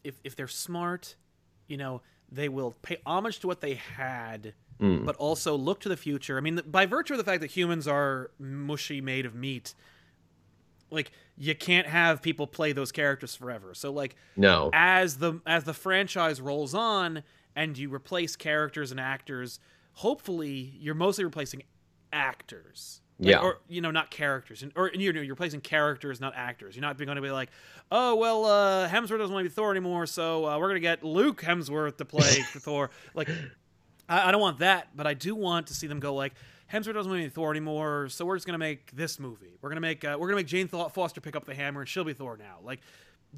[0.03, 1.15] if if they're smart,
[1.67, 2.01] you know,
[2.31, 4.53] they will pay homage to what they had.
[4.79, 5.05] Mm.
[5.05, 6.37] But also look to the future.
[6.37, 9.73] I mean, by virtue of the fact that humans are mushy, made of meat,
[10.91, 13.73] like you can't have people play those characters forever.
[13.73, 14.69] So like no.
[14.73, 17.23] As the as the franchise rolls on
[17.55, 19.59] and you replace characters and actors,
[19.93, 21.63] hopefully you're mostly replacing
[22.11, 23.01] actors.
[23.19, 23.39] Like, yeah.
[23.39, 26.75] Or you know, not characters, or you're, you're replacing characters, not actors.
[26.75, 27.49] You're not going to be like,
[27.91, 30.79] oh well, uh, Hemsworth doesn't want to be Thor anymore, so uh, we're going to
[30.79, 32.91] get Luke Hemsworth to play Thor.
[33.13, 33.29] Like,
[34.07, 36.33] I, I don't want that, but I do want to see them go like,
[36.71, 39.57] Hemsworth doesn't want to be Thor anymore, so we're just gonna make this movie.
[39.61, 42.03] We're gonna make uh, we're gonna make Jane Foster pick up the hammer, and she'll
[42.03, 42.57] be Thor now.
[42.63, 42.79] Like,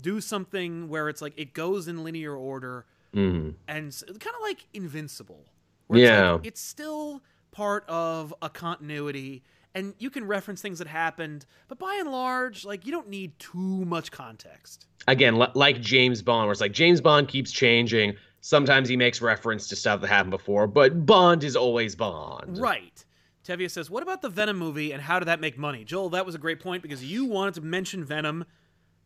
[0.02, 3.54] do something where it's like it goes in linear order, mm.
[3.68, 5.46] and kind of like Invincible.
[5.92, 7.22] yeah, it's, like, it's still
[7.52, 12.66] part of a continuity and you can reference things that happened, but by and large,
[12.66, 14.88] like you don't need too much context.
[15.08, 18.16] Again, like James Bond, where it's like James Bond keeps changing.
[18.42, 22.58] Sometimes he makes reference to stuff that happened before, but Bond is always Bond.
[22.58, 23.06] Right.
[23.46, 26.26] Tevia says, "What about the Venom movie and how did that make money?" Joel, that
[26.26, 28.46] was a great point because you wanted to mention Venom,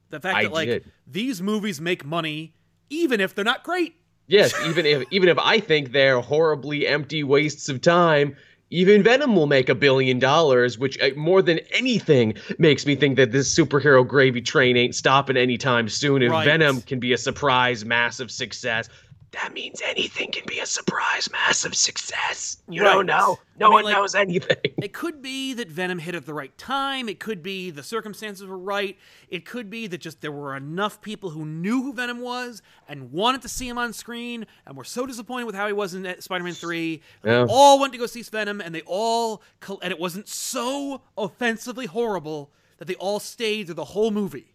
[0.09, 0.91] the fact I that like did.
[1.07, 2.53] these movies make money
[2.89, 3.95] even if they're not great.
[4.27, 8.35] Yes, even if even if I think they're horribly empty wastes of time,
[8.71, 13.17] even Venom will make a billion dollars, which uh, more than anything makes me think
[13.17, 16.23] that this superhero gravy train ain't stopping anytime soon.
[16.23, 16.45] If right.
[16.45, 18.89] Venom can be a surprise, massive success,
[19.35, 22.57] that means anything can be a surprise, massive success.
[22.67, 22.93] You Right.
[22.93, 23.37] don't know.
[23.59, 24.57] No I mean, one like- knows anything.
[24.81, 27.07] It could be that Venom hit at the right time.
[27.07, 28.97] It could be the circumstances were right.
[29.29, 33.11] It could be that just there were enough people who knew who Venom was and
[33.11, 36.15] wanted to see him on screen and were so disappointed with how he was in
[36.21, 37.01] Spider-Man 3.
[37.23, 37.45] Yeah.
[37.45, 39.41] They all went to go see Venom and they all
[39.81, 44.54] and it wasn't so offensively horrible that they all stayed through the whole movie.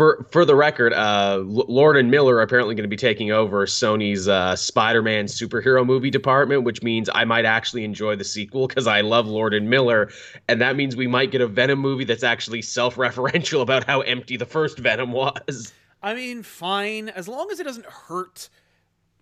[0.00, 3.66] For for the record, uh, Lord and Miller are apparently going to be taking over
[3.66, 8.86] Sony's uh, Spider-Man superhero movie department, which means I might actually enjoy the sequel because
[8.86, 10.10] I love Lord and Miller,
[10.48, 14.38] and that means we might get a Venom movie that's actually self-referential about how empty
[14.38, 15.74] the first Venom was.
[16.02, 18.48] I mean, fine as long as it doesn't hurt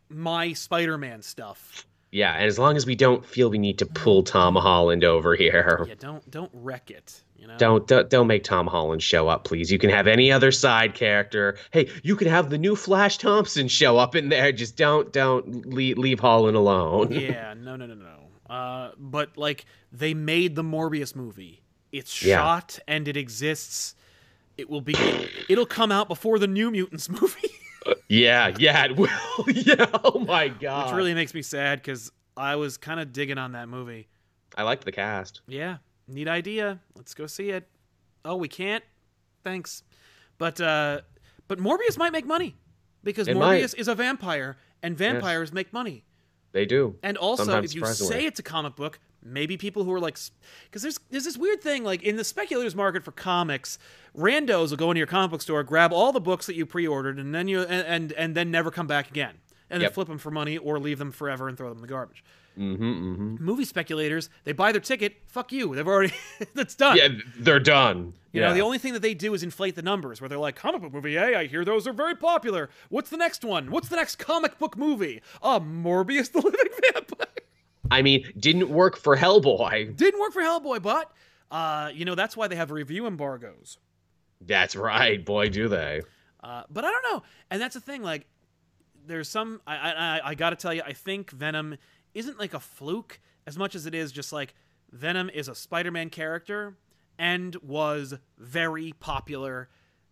[0.08, 1.88] my Spider-Man stuff.
[2.12, 5.34] Yeah, and as long as we don't feel we need to pull Tom Holland over
[5.34, 7.56] here, Yeah, don't don't wreck it, you know.
[7.56, 9.70] don't, don't don't make Tom Holland show up, please.
[9.72, 11.56] You can have any other side character.
[11.70, 14.52] Hey, you can have the new Flash Thompson show up in there.
[14.52, 17.12] Just don't don't leave, leave Holland alone.
[17.12, 18.52] yeah, no, no, no, no.
[18.54, 21.62] Uh, but like they made the Morbius movie.
[21.92, 22.36] It's Yeah.
[22.38, 23.94] shot and it exists.
[24.58, 24.94] It will be.
[25.48, 27.48] It'll come out before the New Mutants movie,
[28.08, 29.08] Yeah, yeah, it will.
[29.48, 29.86] yeah.
[30.04, 30.86] Oh my god.
[30.88, 34.08] which really makes me sad because I was kind of digging on that movie.
[34.56, 35.42] I liked the cast.
[35.46, 35.76] Yeah,
[36.08, 36.80] neat idea.
[36.96, 37.68] Let's go see it.
[38.24, 38.82] Oh, we can't.
[39.44, 39.82] Thanks,
[40.38, 41.02] but uh,
[41.46, 42.56] but Morbius might make money
[43.04, 43.74] because It Morbius might.
[43.74, 46.04] is a vampire and vampires make money.
[46.52, 46.96] They do.
[47.02, 50.18] And also, Sometimes if you say it's a comic book, maybe people who are like,
[50.64, 53.78] because there's there's this weird thing like in the speculators market for comics,
[54.16, 57.18] randos will go into your comic book store, grab all the books that you pre-ordered,
[57.18, 59.34] and then you and and, and then never come back again,
[59.70, 61.88] and then flip them for money or leave them forever and throw them in the
[61.88, 62.24] garbage.
[62.58, 63.44] Mm-hmm, mm-hmm.
[63.44, 65.16] Movie speculators, they buy their ticket.
[65.26, 65.74] Fuck you.
[65.76, 66.12] They've already
[66.54, 66.96] that's done.
[66.96, 68.14] Yeah, they're done.
[68.32, 68.48] You yeah.
[68.48, 70.82] know, the only thing that they do is inflate the numbers, where they're like, comic
[70.82, 72.68] book movie, hey, I hear those are very popular.
[72.88, 73.70] What's the next one?
[73.70, 75.22] What's the next comic book movie?
[75.42, 77.26] Ah, Morbius the Living Vampire.
[77.90, 79.96] I mean, didn't work for Hellboy.
[79.96, 81.12] Didn't work for Hellboy, but
[81.50, 83.78] uh, you know that's why they have review embargoes.
[84.40, 85.24] That's right.
[85.24, 86.02] Boy, do they.
[86.42, 88.02] Uh, but I don't know, and that's the thing.
[88.02, 88.26] Like,
[89.06, 89.60] there's some.
[89.66, 91.78] I I, I, I got to tell you, I think Venom
[92.14, 94.54] isn't like a fluke as much as it is just like
[94.92, 96.76] Venom is a Spider-Man character
[97.18, 99.68] and was very popular.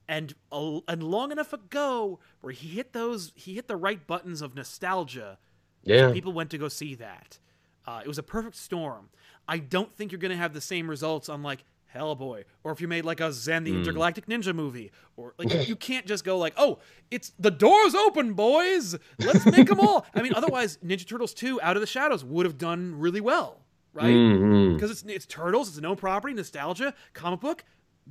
[0.08, 4.54] And and long enough ago where he hit those he hit the right buttons of
[4.54, 5.38] nostalgia
[5.82, 6.12] Yeah.
[6.12, 7.38] people went to go see that.
[7.86, 9.08] Uh, it was a perfect storm.
[9.48, 11.64] I don't think you're going to have the same results on like
[11.94, 13.78] Hellboy, or if you made like a Zen the hmm.
[13.78, 16.78] Intergalactic Ninja movie, or like you can't just go like, oh,
[17.10, 18.96] it's the doors open, boys.
[19.18, 20.06] Let's make them all.
[20.14, 23.60] I mean, otherwise, Ninja Turtles two, Out of the Shadows, would have done really well,
[23.92, 24.14] right?
[24.14, 24.74] Mm-hmm.
[24.74, 27.64] Because it's it's Turtles, it's a known property, nostalgia, comic book.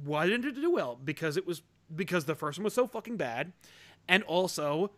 [0.04, 1.00] Why didn't it do well?
[1.02, 1.62] Because it was
[1.94, 3.54] because the first one was so fucking bad,
[4.08, 4.92] and also,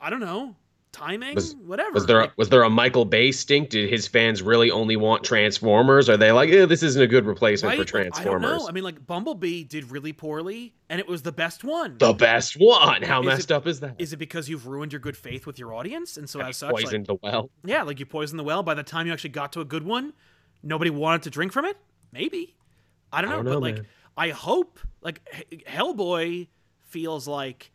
[0.00, 0.56] I don't know,
[0.92, 1.92] timing, Was- whatever.
[1.92, 3.70] Was there Like, was there a Michael Bay stink?
[3.70, 6.08] Did his fans really only want Transformers?
[6.08, 7.88] Are they like, eh, this isn't a good replacement right?
[7.88, 8.62] for Like, I don't Transformers?
[8.62, 8.68] know.
[8.68, 11.96] I mean, like Bumblebee did really poorly, and it was the best one.
[11.98, 13.02] the best one.
[13.02, 13.96] How Is messed it- up is that?
[13.98, 16.72] Is it because you've ruined your good faith with your audience, and so as such,
[16.72, 17.50] like, the well.
[17.64, 18.62] yeah, like you poisoned the well.
[18.62, 20.12] By the time you actually got to a good one,
[20.62, 21.76] nobody wanted to drink from it.
[22.12, 22.54] Maybe
[23.12, 23.84] I don't know, don't but know, like.
[24.14, 26.48] I hope like H- Hellboy
[26.82, 27.70] feels like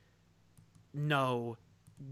[0.94, 1.58] no,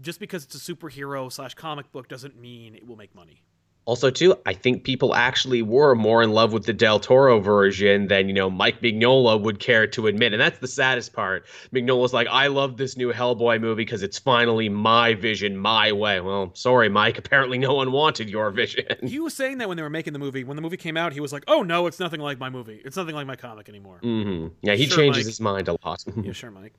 [0.00, 3.42] just because it's a superhero slash comic book doesn't mean it will make money.
[3.84, 8.08] Also, too, I think people actually were more in love with the Del Toro version
[8.08, 10.32] than, you know, Mike Mignola would care to admit.
[10.32, 11.46] And that's the saddest part.
[11.72, 16.20] Mignola's like, I love this new Hellboy movie because it's finally my vision, my way.
[16.20, 17.16] Well, sorry, Mike.
[17.24, 18.86] Apparently, no one wanted your vision.
[19.06, 20.42] He was saying that when they were making the movie.
[20.42, 22.82] When the movie came out, he was like, "Oh no, it's nothing like my movie.
[22.84, 25.26] It's nothing like my comic anymore." hmm Yeah, he Sure, changes Mike.
[25.26, 26.04] his mind a lot.
[26.24, 26.74] Yeah, sure, Mike.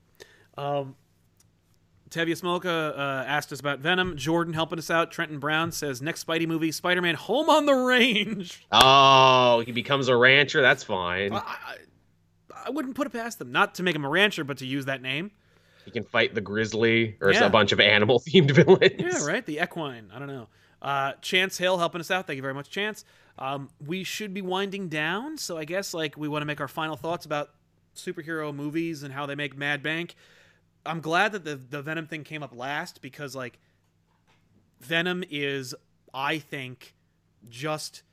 [0.58, 0.98] Um,
[2.10, 4.16] Tevye Smolka uh, asked us about Venom.
[4.16, 5.12] Jordan helping us out.
[5.12, 8.66] Trenton Brown says next Spidey movie, Spider-Man: Home on the Range.
[8.72, 10.62] oh, he becomes a rancher.
[10.62, 11.34] That's fine.
[11.34, 11.76] I, I,
[12.68, 14.86] I wouldn't put it past them, not to make him a rancher, but to use
[14.86, 15.32] that name.
[15.86, 17.46] He can fight the grizzly or Yeah.
[17.46, 18.92] a bunch of animal themed villains.
[19.00, 19.46] Yeah, right.
[19.46, 20.10] The equine.
[20.14, 20.48] I don't know.
[20.82, 22.28] Uh, Chance Hill helping us out.
[22.28, 23.04] Thank you very much, Chance.
[23.40, 26.68] Um, we should be winding down, so I guess like we want to make our
[26.68, 27.52] final thoughts about
[27.96, 30.16] superhero movies and how they make mad bank.
[30.88, 33.60] I'm glad that the the Venom thing came up last because like
[34.80, 35.76] Venom is,
[36.14, 36.96] I think,
[37.50, 38.04] just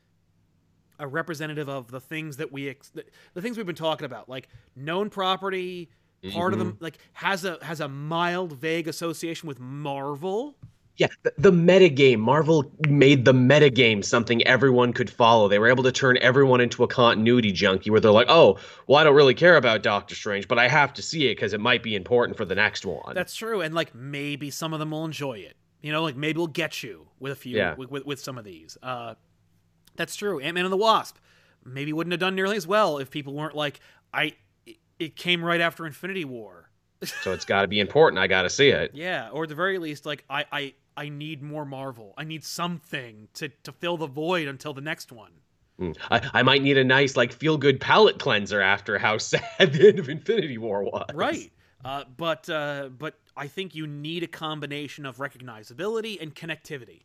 [0.99, 3.05] a representative of the things that we ex- the,
[3.35, 5.89] the things we've been talking about, like known property,
[6.33, 6.85] part of them mm-hmm.
[6.85, 10.57] like has a has a mild vague association with Marvel
[10.97, 12.18] Yeah, the, the metagame.
[12.20, 15.49] Marvel made the metagame something everyone could follow.
[15.49, 18.99] They were able to turn everyone into a continuity junkie where they're like, oh, well,
[18.99, 21.61] I don't really care about Doctor Strange, but I have to see it because it
[21.61, 23.12] might be important for the next one.
[23.14, 23.61] That's true.
[23.61, 25.57] And like maybe some of them will enjoy it.
[25.82, 27.74] You know, like maybe we'll get you with a few, Yeah.
[27.74, 28.78] with, with, with some of these.
[28.82, 29.14] Uh,
[29.97, 30.38] that's true.
[30.40, 31.16] Ant Man and the Wasp
[31.64, 33.80] maybe wouldn't have done nearly as well if people weren't like,
[34.12, 34.34] I,
[34.64, 36.70] it- it came right after Infinity War.
[37.03, 38.18] so it's got to be important.
[38.20, 38.92] I got to see it.
[38.95, 42.14] Yeah, or at the very least, like I, I, I need more Marvel.
[42.16, 45.32] I need something to to fill the void until the next one.
[45.80, 45.97] Mm.
[46.11, 49.42] I, I might need a nice, like, feel good palate cleanser after how sad
[49.72, 51.07] the end of Infinity War was.
[51.12, 51.51] Right.
[51.84, 57.03] Uh, but uh, but I think you need a combination of recognizability and connectivity.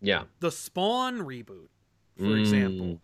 [0.00, 0.24] Yeah.
[0.40, 1.68] The Spawn reboot,
[2.16, 2.40] for Mm.
[2.40, 3.00] example,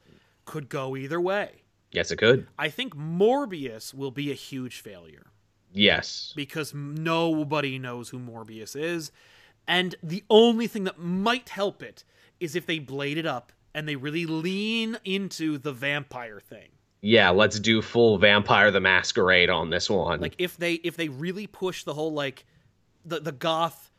[0.47, 1.63] could go either way.
[1.91, 2.47] Yes, it could.
[2.59, 5.27] I think Morbius will be a huge failure
[5.75, 6.33] Yes.
[6.35, 9.13] because nobody knows who Morbius is,
[9.67, 12.05] and the only thing that might help it
[12.41, 16.69] is if they blade it up and they really lean into the vampire thing.
[17.01, 20.21] Yeah, let's do full Vampire the Masquerade on this one.
[20.21, 22.45] like if they if they really push the whole like
[23.05, 23.91] the the goth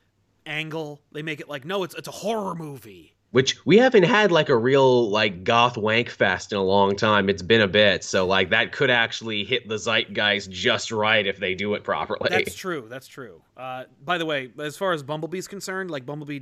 [0.46, 4.32] angle they make it like no it's it's a horror movie Which we haven't had
[4.32, 7.30] like a real like goth wank fest in a long time.
[7.30, 11.40] It's been a bit, so like that could actually hit the zeitgeist just right if
[11.40, 12.28] they do it properly.
[12.30, 16.42] that's true that's true uh by the way as far as bumblebee's concerned like bumblebee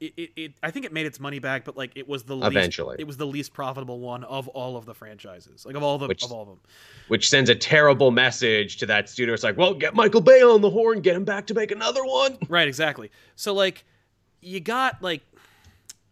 [0.00, 2.36] it, it, it i think it made its money back but like it was the
[2.36, 2.96] least, Eventually.
[2.98, 6.06] it was the least profitable one of all of the franchises like of all the
[6.08, 6.60] Which- of all of them
[7.08, 9.32] Which sends a terrible message to that studio.
[9.34, 12.04] It's like, well, get Michael Bay on the horn, get him back to make another
[12.04, 12.36] one.
[12.48, 13.84] right exactly so like
[14.40, 15.22] you got like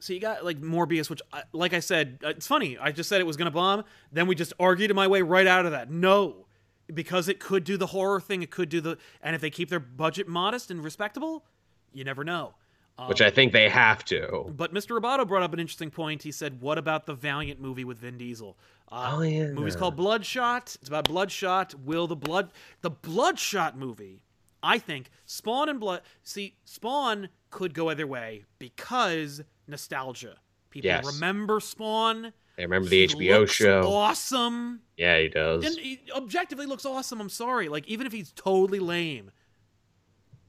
[0.07, 3.09] so you got like morbius which I, like i said uh, it's funny i just
[3.09, 5.91] said it was gonna bomb then we just argued my way right out of that
[5.91, 6.47] no
[6.95, 9.69] because it could do the horror thing it could do the and if they keep
[9.69, 11.45] their budget modest and respectable
[11.93, 12.55] you never know
[12.99, 14.51] um, Which I think they have to.
[14.57, 14.99] but Mr.
[14.99, 16.23] Roboto brought up an interesting point.
[16.23, 18.57] He said, "What about the Valiant movie with Vin Diesel?
[18.91, 19.49] Uh, Oh, yeah.
[19.49, 20.75] movie's called Bloodshot.
[20.81, 21.75] It's about Bloodshot.
[21.75, 24.23] Will the blood the Bloodshot movie?
[24.63, 26.01] I think Spawn and Blood.
[26.23, 30.37] See, Spawn could go either way because nostalgia.
[30.71, 31.05] People Yes.
[31.07, 32.33] remember Spawn.
[32.59, 33.83] I remember the He HBO looks show.
[33.93, 34.81] Awesome.
[34.97, 35.65] Yeah, he does.
[35.65, 37.21] And he objectively looks awesome.
[37.21, 37.69] I'm sorry.
[37.69, 39.31] Like even if he's totally lame,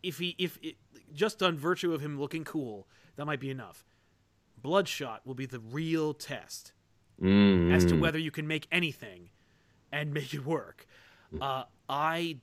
[0.03, 0.75] if he if it,
[1.13, 3.85] just on virtue of him looking cool, that might be enough.
[4.61, 6.71] Bloodshot will be the real test
[7.21, 7.73] Mm.
[7.73, 9.29] as to whether you can make anything
[9.91, 10.85] and make it work.
[11.41, 12.37] Uh, I,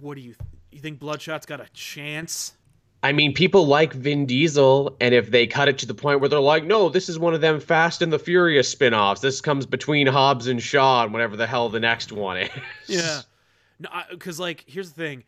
[0.00, 0.98] what do you th- you think?
[0.98, 2.56] Bloodshot's got a chance?
[3.02, 6.28] I mean, people like Vin Diesel, and if they cut it to the point where
[6.28, 9.20] they're like, no, this is one of them Fast and the Furious spin offs.
[9.20, 12.50] This comes between Hobbs and Shaw and whatever the hell the next one is.
[12.86, 13.20] Yeah.
[13.78, 15.24] No, because like here's the thing,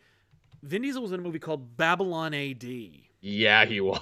[0.63, 3.07] Vin Diesel was in a movie called Babylon A.D.
[3.21, 3.99] Yeah, he was.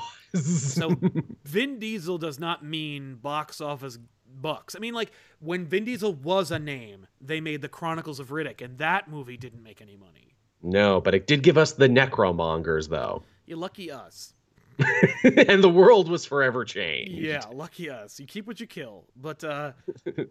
[0.73, 0.95] So
[1.43, 3.99] Vin Diesel does not mean box office
[4.41, 4.73] bucks.
[4.73, 8.61] I mean, like when Vin Diesel was a name, they made the Chronicles of Riddick,
[8.63, 10.33] and that movie didn't make any money.
[10.61, 13.23] no, but it did give us the Necromongers, though.
[13.47, 14.33] You lucky us.
[15.23, 17.13] and the world was forever changed.
[17.13, 18.19] Yeah, lucky us.
[18.19, 19.05] You keep what you kill.
[19.15, 19.71] But uh,
[20.07, 20.21] uh,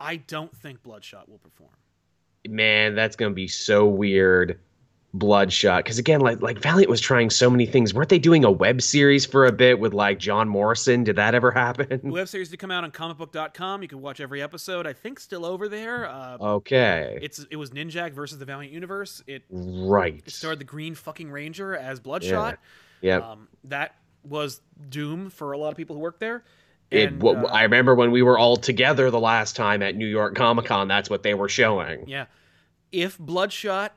[0.00, 1.72] I don't think Bloodshot will perform.
[2.48, 4.60] Man, that's going to be so weird.
[5.18, 5.84] Bloodshot.
[5.84, 7.92] Because again, like like Valiant was trying so many things.
[7.94, 11.04] Weren't they doing a web series for a bit with like John Morrison?
[11.04, 12.00] Did that ever happen?
[12.02, 13.82] The web series did come out on comicbook.com.
[13.82, 14.86] You can watch every episode.
[14.86, 16.08] I think still over there.
[16.08, 17.18] Uh, Okay.
[17.22, 19.22] it's it was Ninjak versus the Valiant Universe.
[19.26, 20.22] It, right.
[20.26, 22.58] it starred the Green fucking Ranger as Bloodshot.
[23.00, 23.18] Yeah.
[23.18, 26.44] Um, that was doom for a lot of people who work there.
[26.90, 29.96] It, And, w- uh, I remember when we were all together the last time at
[29.96, 32.08] New York Comic Con, that's what they were showing.
[32.08, 32.26] yeah,
[32.92, 33.96] if Bloodshot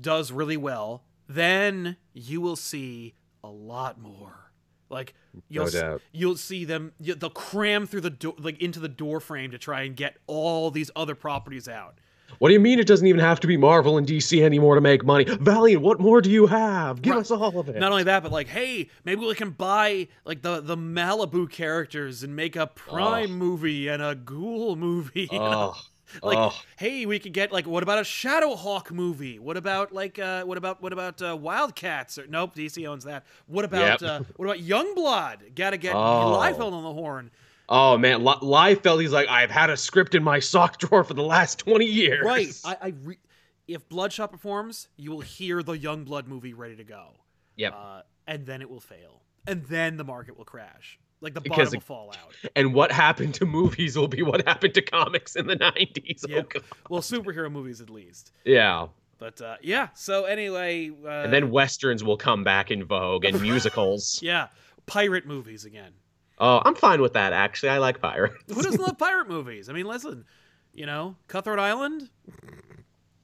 [0.00, 4.50] does really well, then you will see a lot more.
[4.88, 5.14] Like
[5.48, 6.92] you'll No you'll see them.
[7.00, 10.70] They'll cram through the door, like into the door frame to try and get all
[10.70, 11.98] these other properties out.
[12.38, 14.80] What do you mean it doesn't even have to be Marvel and DC anymore to
[14.80, 15.24] make money?
[15.24, 17.00] Valiant, what more do you have?
[17.00, 17.20] Give Right.
[17.20, 17.76] us all of it.
[17.76, 22.22] Not only that, but like, hey, maybe we can buy like the the Malibu characters
[22.22, 25.28] and make a Prime movie and a Ghoul movie.
[25.32, 25.74] oh,
[26.22, 26.54] like oh.
[26.76, 30.56] hey we could get like what about a shadowhawk movie what about like uh what
[30.58, 34.02] about what about uh wildcats or nope dc owns that what about Yep.
[34.02, 36.38] uh what about youngblood gotta get Oh.
[36.40, 37.30] Liefeld on the horn
[37.68, 41.14] Oh man, Li- Liefeld, he's like, I've had a script in my sock drawer for
[41.14, 42.24] the last 20 years.
[42.24, 43.18] right i, I re-
[43.66, 47.14] if bloodshot performs you will hear the youngblood movie ready to go
[47.56, 47.74] Yep.
[47.76, 51.68] uh and then it will fail and then the market will crash like the Because
[51.70, 54.82] bottom it- will fall out and what happened to movies will be what happened to
[54.82, 56.24] comics in the 90s.
[56.28, 58.86] yeah Oh, well superhero movies at least Yeah.
[59.18, 63.40] But uh, yeah, so anyway, uh, and then westerns will come back in vogue and
[63.40, 64.20] musicals.
[64.22, 64.48] yeah,
[64.84, 65.92] pirate movies again.
[66.38, 67.32] Oh, I'm fine with that.
[67.32, 68.36] Actually, I like pirates.
[68.54, 69.70] Who doesn't love pirate movies?
[69.70, 70.26] I mean, listen,
[70.74, 72.10] you know, Cutthroat Island.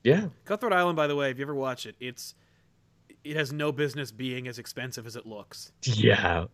[0.03, 0.97] Yeah, Cutthroat Island.
[0.97, 2.35] By the way, if you ever watch it, it's
[3.23, 5.73] it has no business being as expensive as it looks.
[5.83, 6.47] yeah.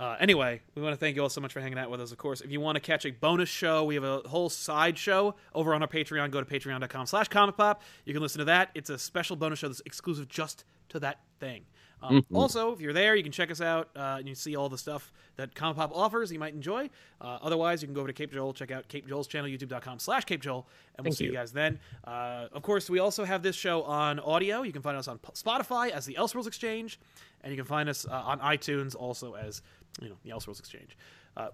[0.00, 2.10] Uh, anyway, we want to thank you all so much for hanging out with us.
[2.10, 4.96] Of course, if you want to catch a bonus show, we have a whole side
[4.96, 6.30] show over on our Patreon.
[6.30, 7.82] Go to patreon.com slash comic pop.
[8.06, 8.70] You can listen to that.
[8.74, 11.66] It's a special bonus show that's exclusive just to that thing.
[12.02, 12.34] Um, Mhm.
[12.34, 14.78] Also, if you're there, you can check us out uh, and you see all the
[14.78, 16.88] stuff that Comic Pop offers you might enjoy.
[17.20, 19.98] Uh, otherwise, you can go over to Cape Joel, check out Cape Joel's channel, youtube.com
[19.98, 21.36] slash Cape Joel, and we'll Thank see you you.
[21.36, 21.78] guys then.
[22.04, 24.62] Uh, of course, we also have this show on audio.
[24.62, 26.98] You can find us on Spotify as the Elseworlds Exchange,
[27.42, 29.60] and you can find us uh, on iTunes also as
[30.00, 30.96] you know the Elseworlds Exchange.
[31.36, 31.48] Uh,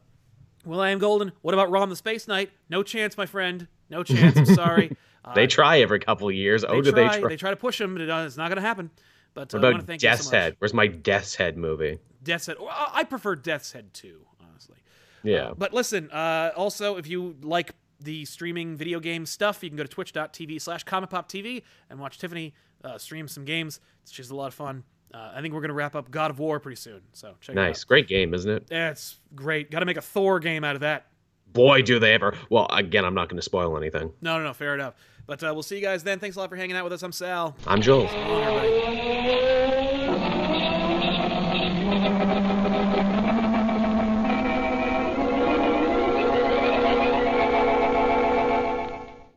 [0.65, 1.33] well, I am Golden.
[1.43, 2.51] What about Rom the Space Knight?
[2.69, 3.69] No chance, my friend.
[3.89, 4.37] No chance.
[4.37, 4.97] I'm sorry.
[5.27, 6.63] Uh, They try every couple of years.
[6.63, 7.29] Oh, they do try, they try?
[7.31, 8.93] They try to push him, but uh, it's not going to happen.
[9.35, 10.37] But uh, what I want to about thank you Death's so.
[10.37, 10.55] Head?
[10.61, 11.99] Where's my Death's Head movie?
[12.23, 12.59] Death's Head.
[12.61, 14.77] Well, I prefer Death's Head too, honestly.
[15.25, 15.51] Yeah.
[15.59, 19.83] But listen, uh, also, if you like the streaming video game stuff, you can go
[19.83, 23.81] to twitch.tv slash comic pop TV and watch Tiffany uh, stream some games.
[24.05, 24.85] It's just a lot of fun.
[25.17, 27.01] Uh, I think we're going to wrap up God of War pretty soon.
[27.15, 27.79] So check nice.
[27.79, 27.89] it out.
[27.89, 28.67] Great game, isn't it?
[28.67, 29.71] That's great.
[29.71, 31.07] Got to make a Thor game out of that.
[31.55, 32.35] Boy, do they ever.
[32.51, 34.13] Well, again, I'm not going to spoil anything.
[34.21, 34.53] No, no, no.
[34.53, 34.95] Fair enough.
[35.27, 36.19] But uh, we'll see you guys then.
[36.19, 37.03] Thanks a lot for hanging out with us.
[37.03, 37.57] I'm Sal.
[37.67, 38.07] I'm Joel.